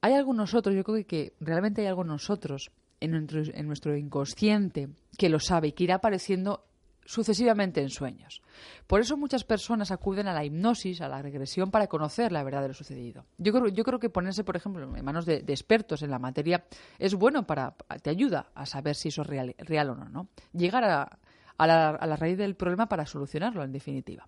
hay 0.02 0.14
algo 0.14 0.34
nosotros, 0.34 0.76
yo 0.76 0.84
creo 0.84 1.06
que 1.06 1.34
realmente 1.40 1.82
hay 1.82 1.88
algo 1.88 2.04
nosotros, 2.04 2.72
en 3.02 3.12
nuestro, 3.12 3.42
en 3.42 3.68
nuestro 3.68 3.98
inconsciente, 3.98 4.90
que 5.18 5.30
lo 5.30 5.40
sabe 5.40 5.70
y 5.70 5.72
que 5.74 5.84
irá 5.84 5.96
apareciendo 5.96 6.66
sucesivamente 7.10 7.82
en 7.82 7.90
sueños. 7.90 8.44
Por 8.86 9.02
eso 9.02 9.18
muchas 9.18 9.44
personas 9.44 9.90
acuden 9.90 10.28
a 10.28 10.34
la 10.34 10.46
hipnosis, 10.46 11.02
a 11.02 11.08
la 11.08 11.24
regresión, 11.24 11.72
para 11.72 11.88
conocer 11.88 12.32
la 12.32 12.44
verdad 12.44 12.62
de 12.62 12.68
lo 12.68 12.76
sucedido. 12.76 13.26
Yo 13.40 13.52
creo, 13.52 13.68
yo 13.70 13.84
creo 13.84 13.98
que 13.98 14.12
ponerse, 14.12 14.44
por 14.44 14.56
ejemplo, 14.56 14.96
en 14.96 15.04
manos 15.04 15.26
de, 15.26 15.38
expertos 15.48 16.04
en 16.04 16.12
la 16.12 16.20
materia 16.20 16.66
es 17.00 17.16
bueno 17.16 17.48
para, 17.48 17.76
te 18.04 18.12
ayuda 18.12 18.52
a 18.54 18.68
saber 18.68 18.94
si 18.94 19.08
eso 19.08 19.24
es 19.24 19.28
real, 19.28 19.90
o 19.90 19.96
no, 19.96 20.08
¿no? 20.08 20.28
Llegar 20.54 20.84
a, 20.84 21.18
a, 21.58 21.68
la, 21.68 21.90
a 21.90 22.06
la 22.06 22.16
raíz 22.16 22.38
del 22.38 22.56
problema 22.56 22.88
para 22.88 23.08
solucionarlo, 23.08 23.64
en 23.64 23.72
definitiva. 23.72 24.28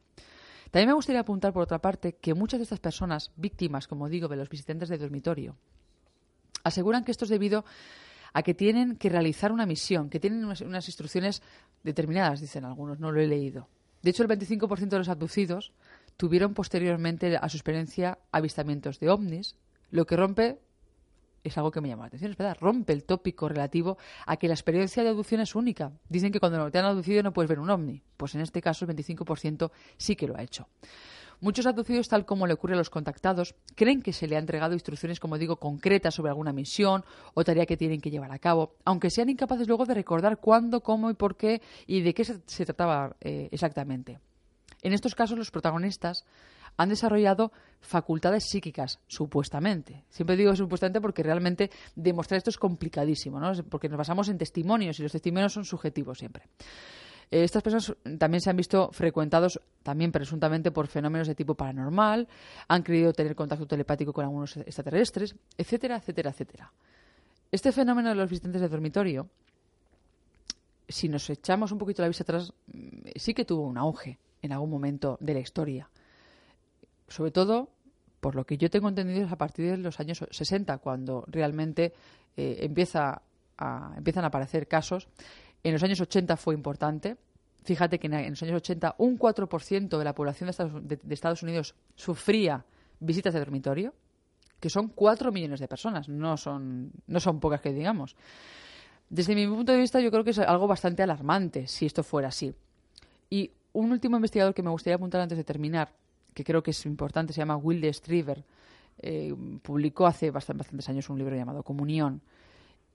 También 0.71 0.87
me 0.87 0.95
gustaría 0.95 1.21
apuntar, 1.21 1.53
por 1.53 1.61
otra 1.61 1.77
parte, 1.83 2.15
que 2.15 2.33
muchas 2.33 2.61
de 2.61 2.63
estas 2.63 2.79
personas, 2.79 3.31
víctimas, 3.35 3.87
como 3.87 4.09
digo, 4.09 4.27
de 4.27 4.37
los 4.37 4.49
visitantes 4.49 4.89
de 4.89 4.97
dormitorio, 4.97 5.55
aseguran 6.63 7.03
que 7.03 7.11
esto 7.11 7.25
es 7.25 7.29
debido 7.29 7.63
a 8.33 8.43
que 8.43 8.53
tienen 8.53 8.95
que 8.95 9.09
realizar 9.09 9.51
una 9.51 9.65
misión, 9.65 10.09
que 10.09 10.19
tienen 10.19 10.45
unas, 10.45 10.87
instrucciones 10.87 11.41
determinadas, 11.83 12.41
dicen 12.41 12.65
algunos, 12.65 12.99
no 12.99 13.11
lo 13.11 13.21
he 13.21 13.27
leído. 13.27 13.67
De 14.01 14.09
hecho, 14.09 14.23
el 14.23 14.29
25% 14.29 14.89
de 14.89 14.97
los 14.97 15.09
abducidos 15.09 15.73
tuvieron 16.17 16.53
posteriormente 16.53 17.37
a 17.37 17.49
su 17.49 17.57
experiencia 17.57 18.19
avistamientos 18.31 18.99
de 18.99 19.09
ovnis, 19.09 19.55
lo 19.89 20.05
que 20.05 20.15
rompe 20.15 20.59
es 21.43 21.57
algo 21.57 21.71
que 21.71 21.81
me 21.81 21.89
llama 21.89 22.03
la 22.03 22.07
atención, 22.07 22.31
es 22.31 22.37
verdad, 22.37 22.57
rompe 22.59 22.93
el 22.93 23.03
tópico 23.03 23.49
relativo 23.49 23.97
a 24.25 24.37
que 24.37 24.47
la 24.47 24.53
experiencia 24.53 25.03
de 25.03 25.09
abducción 25.09 25.41
es 25.41 25.55
única. 25.55 25.91
Dicen 26.07 26.31
que 26.31 26.39
cuando 26.39 26.69
te 26.69 26.77
han 26.77 26.85
abducido 26.85 27.23
no 27.23 27.33
puedes 27.33 27.49
ver 27.49 27.59
un 27.59 27.69
ovni. 27.69 28.01
Pues 28.17 28.35
en 28.35 28.41
este 28.41 28.61
caso 28.61 28.85
el 28.85 28.95
25% 28.95 29.71
sí 29.97 30.15
que 30.15 30.27
lo 30.27 30.37
ha 30.37 30.43
hecho. 30.43 30.67
Muchos 31.41 31.65
abducidos, 31.65 32.07
tal 32.07 32.23
como 32.23 32.45
le 32.45 32.53
ocurre 32.53 32.75
a 32.75 32.77
los 32.77 32.91
contactados, 32.91 33.55
creen 33.73 34.03
que 34.03 34.13
se 34.13 34.27
le 34.27 34.35
ha 34.35 34.39
entregado 34.39 34.73
instrucciones, 34.73 35.19
como 35.19 35.39
digo, 35.39 35.55
concretas 35.55 36.13
sobre 36.13 36.29
alguna 36.29 36.53
misión 36.53 37.03
o 37.33 37.43
tarea 37.43 37.65
que 37.65 37.77
tienen 37.77 37.99
que 37.99 38.11
llevar 38.11 38.31
a 38.31 38.37
cabo, 38.37 38.75
aunque 38.85 39.09
sean 39.09 39.27
incapaces 39.27 39.67
luego 39.67 39.87
de 39.87 39.95
recordar 39.95 40.37
cuándo, 40.37 40.81
cómo 40.81 41.09
y 41.09 41.15
por 41.15 41.35
qué 41.35 41.63
y 41.87 42.01
de 42.01 42.13
qué 42.13 42.25
se, 42.25 42.65
trataba 42.65 43.15
eh, 43.21 43.49
exactamente. 43.51 44.19
En 44.83 44.93
estos 44.93 45.15
casos, 45.15 45.35
los 45.35 45.49
protagonistas 45.49 46.25
han 46.77 46.89
desarrollado 46.89 47.51
facultades 47.79 48.45
psíquicas, 48.47 48.99
supuestamente. 49.07 50.05
Siempre 50.09 50.35
digo 50.35 50.55
supuestamente 50.55 51.01
porque 51.01 51.23
realmente 51.23 51.71
demostrar 51.95 52.37
esto 52.37 52.51
es 52.51 52.57
complicadísimo, 52.57 53.39
¿no? 53.39 53.51
porque 53.67 53.89
nos 53.89 53.97
basamos 53.97 54.29
en 54.29 54.37
testimonios 54.37 54.99
y 54.99 55.03
los 55.03 55.11
testimonios 55.11 55.53
son 55.53 55.65
subjetivos 55.65 56.19
siempre. 56.19 56.43
Eh, 57.31 57.43
estas 57.43 57.63
personas 57.63 57.95
también 58.19 58.41
se 58.41 58.49
han 58.49 58.57
visto 58.57 58.91
frecuentados 58.91 59.59
también 59.81 60.11
presuntamente 60.11 60.71
por 60.71 60.87
fenómenos 60.87 61.27
de 61.27 61.35
tipo 61.35 61.55
paranormal, 61.55 62.27
han 62.67 62.83
creído 62.83 63.13
tener 63.13 63.35
contacto 63.35 63.65
telepático 63.65 64.13
con 64.13 64.25
algunos 64.25 64.57
extraterrestres, 64.57 65.35
etcétera, 65.57 65.97
etcétera, 65.97 66.29
etcétera. 66.29 66.71
Este 67.51 67.71
fenómeno 67.71 68.09
de 68.09 68.15
los 68.15 68.29
visitantes 68.29 68.61
de 68.61 68.69
dormitorio, 68.69 69.27
si 70.87 71.09
nos 71.09 71.29
echamos 71.29 71.71
un 71.71 71.77
poquito 71.77 72.01
la 72.01 72.09
vista 72.09 72.23
atrás, 72.23 72.53
mm, 72.67 73.09
sí 73.15 73.33
que 73.33 73.45
tuvo 73.45 73.63
un 73.63 73.77
auge 73.77 74.19
en 74.41 74.51
algún 74.51 74.69
momento 74.69 75.17
de 75.21 75.33
la 75.33 75.39
historia 75.39 75.89
sobre 77.11 77.31
todo, 77.31 77.69
por 78.19 78.35
lo 78.35 78.45
que 78.45 78.57
yo 78.57 78.69
tengo 78.69 78.89
entendido, 78.89 79.25
es 79.25 79.31
a 79.31 79.37
partir 79.37 79.69
de 79.69 79.77
los 79.77 79.99
años 79.99 80.25
60, 80.31 80.77
cuando 80.79 81.25
realmente 81.27 81.93
eh, 82.37 82.59
empieza 82.61 83.21
a, 83.57 83.93
empiezan 83.97 84.23
a 84.23 84.27
aparecer 84.27 84.67
casos. 84.67 85.07
En 85.63 85.73
los 85.73 85.83
años 85.83 86.01
80 86.01 86.37
fue 86.37 86.53
importante. 86.53 87.17
Fíjate 87.63 87.99
que 87.99 88.07
en 88.07 88.29
los 88.31 88.41
años 88.43 88.55
80 88.55 88.95
un 88.97 89.19
4% 89.19 89.97
de 89.97 90.03
la 90.03 90.15
población 90.15 90.49
de 90.49 90.99
Estados, 91.13 91.43
Unidos 91.43 91.75
sufría 91.95 92.65
visitas 92.99 93.33
de 93.33 93.39
dormitorio, 93.39 93.93
que 94.59 94.69
son 94.69 94.89
4 94.89 95.31
millones 95.31 95.59
de 95.59 95.67
personas, 95.67 96.09
no 96.09 96.37
son, 96.37 96.91
no 97.07 97.19
son 97.19 97.39
pocas 97.39 97.61
que 97.61 97.73
digamos. 97.73 98.15
Desde 99.09 99.35
mi 99.35 99.45
punto 99.45 99.71
de 99.73 99.77
vista, 99.77 99.99
yo 99.99 100.09
creo 100.09 100.23
que 100.23 100.31
es 100.31 100.39
algo 100.39 100.67
bastante 100.67 101.03
alarmante 101.03 101.67
si 101.67 101.85
esto 101.85 102.03
fuera 102.03 102.29
así. 102.29 102.53
Y 103.29 103.51
un 103.73 103.91
último 103.91 104.15
investigador 104.15 104.53
que 104.53 104.63
me 104.63 104.69
gustaría 104.69 104.95
apuntar 104.95 105.21
antes 105.21 105.37
de 105.37 105.43
terminar 105.43 105.93
que 106.33 106.43
creo 106.43 106.63
que 106.63 106.71
es 106.71 106.85
importante, 106.85 107.33
se 107.33 107.39
llama 107.41 107.57
Will 107.57 107.83
Striver, 107.93 108.43
eh, 108.99 109.33
publicó 109.61 110.05
hace 110.05 110.31
bastantes 110.31 110.87
años 110.89 111.09
un 111.09 111.17
libro 111.17 111.35
llamado 111.35 111.63
Comunión, 111.63 112.21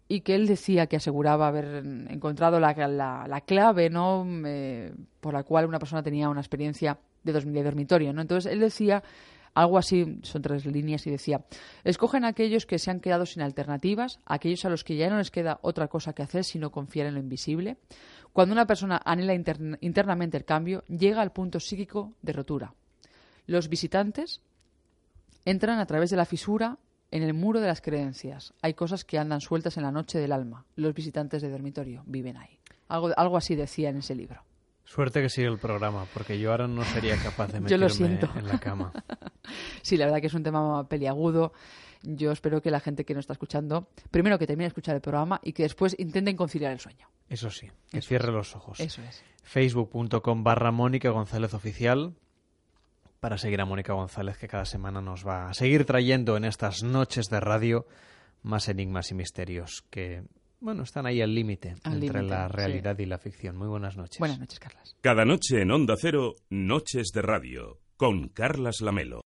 y 0.09 0.21
que 0.21 0.35
él 0.35 0.47
decía 0.47 0.87
que 0.87 0.97
aseguraba 0.97 1.49
haber 1.49 1.85
encontrado 2.09 2.61
la, 2.61 2.75
la, 3.29 3.41
clave 3.41 3.91
¿no? 3.91 4.27
Eh, 4.47 4.93
por 5.21 5.35
la 5.35 5.43
cual 5.43 5.67
una 5.67 5.79
persona 5.79 6.03
tenía 6.03 6.29
una 6.29 6.41
experiencia 6.41 6.99
de, 7.25 7.33
de 7.33 7.63
dormitorio. 7.63 8.13
¿no? 8.13 8.21
Entonces 8.21 8.53
él 8.53 8.61
decía 8.61 9.03
algo 9.57 9.79
así, 9.79 10.19
son 10.23 10.43
tres 10.43 10.67
líneas, 10.67 11.07
y 11.07 11.11
decía, 11.11 11.41
escogen 11.83 12.25
a 12.25 12.29
aquellos 12.29 12.67
que 12.67 12.79
se 12.79 12.91
han 12.91 13.01
quedado 13.01 13.25
sin 13.25 13.41
alternativas, 13.41 14.21
aquellos 14.27 14.67
a 14.67 14.69
los 14.69 14.85
que 14.85 14.97
ya 14.97 15.09
no 15.09 15.17
les 15.17 15.31
queda 15.31 15.59
otra 15.63 15.89
cosa 15.89 16.13
que 16.13 16.23
hacer 16.23 16.45
sino 16.45 16.71
confiar 16.71 17.07
en 17.07 17.15
lo 17.15 17.21
invisible. 17.21 17.79
Cuando 18.35 18.53
una 18.53 18.67
persona 18.67 19.01
anhela 19.03 19.33
internamente 19.81 20.37
el 20.37 20.45
cambio, 20.45 20.85
llega 20.89 21.23
al 21.23 21.33
punto 21.33 21.59
psíquico 21.59 22.13
de 22.21 22.35
rotura. 22.35 22.75
Los 23.47 23.71
visitantes 23.71 24.43
entran 25.47 25.79
a 25.79 25.87
través 25.87 26.11
de 26.11 26.19
la 26.19 26.27
fisura 26.27 26.77
en 27.11 27.23
el 27.23 27.35
muro 27.35 27.61
de 27.61 27.67
las 27.67 27.81
creencias. 27.81 28.55
Hay 28.63 28.75
cosas 28.75 29.05
que 29.05 29.19
andan 29.19 29.41
sueltas 29.41 29.77
en 29.77 29.85
la 29.85 29.93
noche 29.93 30.19
del 30.19 30.33
alma. 30.33 30.65
Los 30.75 30.95
visitantes 30.95 31.43
de 31.43 31.51
dormitorio 31.51 32.03
viven 32.07 32.37
ahí. 32.37 32.59
Algo, 32.89 33.11
algo 33.17 33.37
así 33.37 33.55
decía 33.55 33.91
en 33.91 33.99
ese 33.99 34.15
libro. 34.15 34.43
Suerte 34.85 35.21
que 35.21 35.29
sigue 35.29 35.49
el 35.49 35.59
programa, 35.59 36.07
porque 36.15 36.39
yo 36.39 36.53
ahora 36.53 36.69
no 36.69 36.85
sería 36.85 37.17
capaz 37.17 37.53
de 37.53 37.61
meterme 37.61 38.21
en 38.37 38.47
la 38.47 38.59
cama. 38.59 38.93
sí, 39.83 39.97
la 39.97 40.07
verdad 40.07 40.21
que 40.21 40.29
es 40.29 40.35
un 40.35 40.45
tema 40.45 40.89
peliagudo. 40.89 41.53
Yo 42.03 42.31
espero 42.31 42.63
que 42.63 42.71
la 42.71 42.79
gente 42.79 43.05
que 43.05 43.13
nos 43.13 43.25
está 43.25 43.33
escuchando, 43.33 43.89
primero 44.13 44.39
que 44.39 44.47
termine 44.47 44.65
de 44.65 44.69
escuchar 44.69 44.95
el 44.95 45.01
programa 45.01 45.41
y 45.43 45.55
que 45.55 45.65
después 45.65 45.97
intenten 45.99 46.37
conciliar 46.37 46.71
el 46.71 46.79
sueño. 46.79 47.09
Eso 47.29 47.51
sí, 47.51 47.69
que 47.91 48.01
cierre 48.01 48.31
los 48.31 48.55
ojos. 48.55 48.79
Eso 48.79 49.03
es. 49.03 49.25
Facebook.com 49.43 50.45
barra 50.45 50.71
Mónica 50.71 51.11
González 51.11 51.53
Oficial 51.55 52.15
para 53.27 53.39
seguir 53.39 53.61
a 53.61 53.65
Mónica 53.65 53.93
González, 53.93 54.39
que 54.39 54.47
cada 54.47 54.65
semana 54.65 55.01
nos 55.01 55.27
va 55.27 55.49
a 55.49 55.53
seguir 55.53 55.85
trayendo 55.85 56.37
en 56.37 56.45
estas 56.45 56.85
noches 56.85 57.27
de 57.27 57.41
radio 57.41 57.85
más 58.45 58.69
enigmas 58.69 59.11
y 59.11 59.15
misterios 59.15 59.83
que, 59.91 60.23
bueno, 60.61 60.85
están 60.85 61.07
ahí 61.07 61.21
al 61.21 61.35
límite 61.35 61.75
entre 61.85 62.23
la 62.23 62.47
realidad 62.47 62.97
y 63.01 63.05
la 63.05 63.19
ficción. 63.19 63.57
Muy 63.57 63.67
buenas 63.67 63.97
noches. 63.97 64.21
Buenas 64.21 64.39
noches, 64.39 64.61
Carlas. 64.61 64.95
Cada 65.01 65.25
noche 65.25 65.61
en 65.61 65.73
Onda 65.73 65.97
Cero, 66.01 66.35
Noches 66.51 67.09
de 67.13 67.23
Radio, 67.23 67.81
con 67.97 68.29
Carlas 68.29 68.81
Lamelo. 68.81 69.25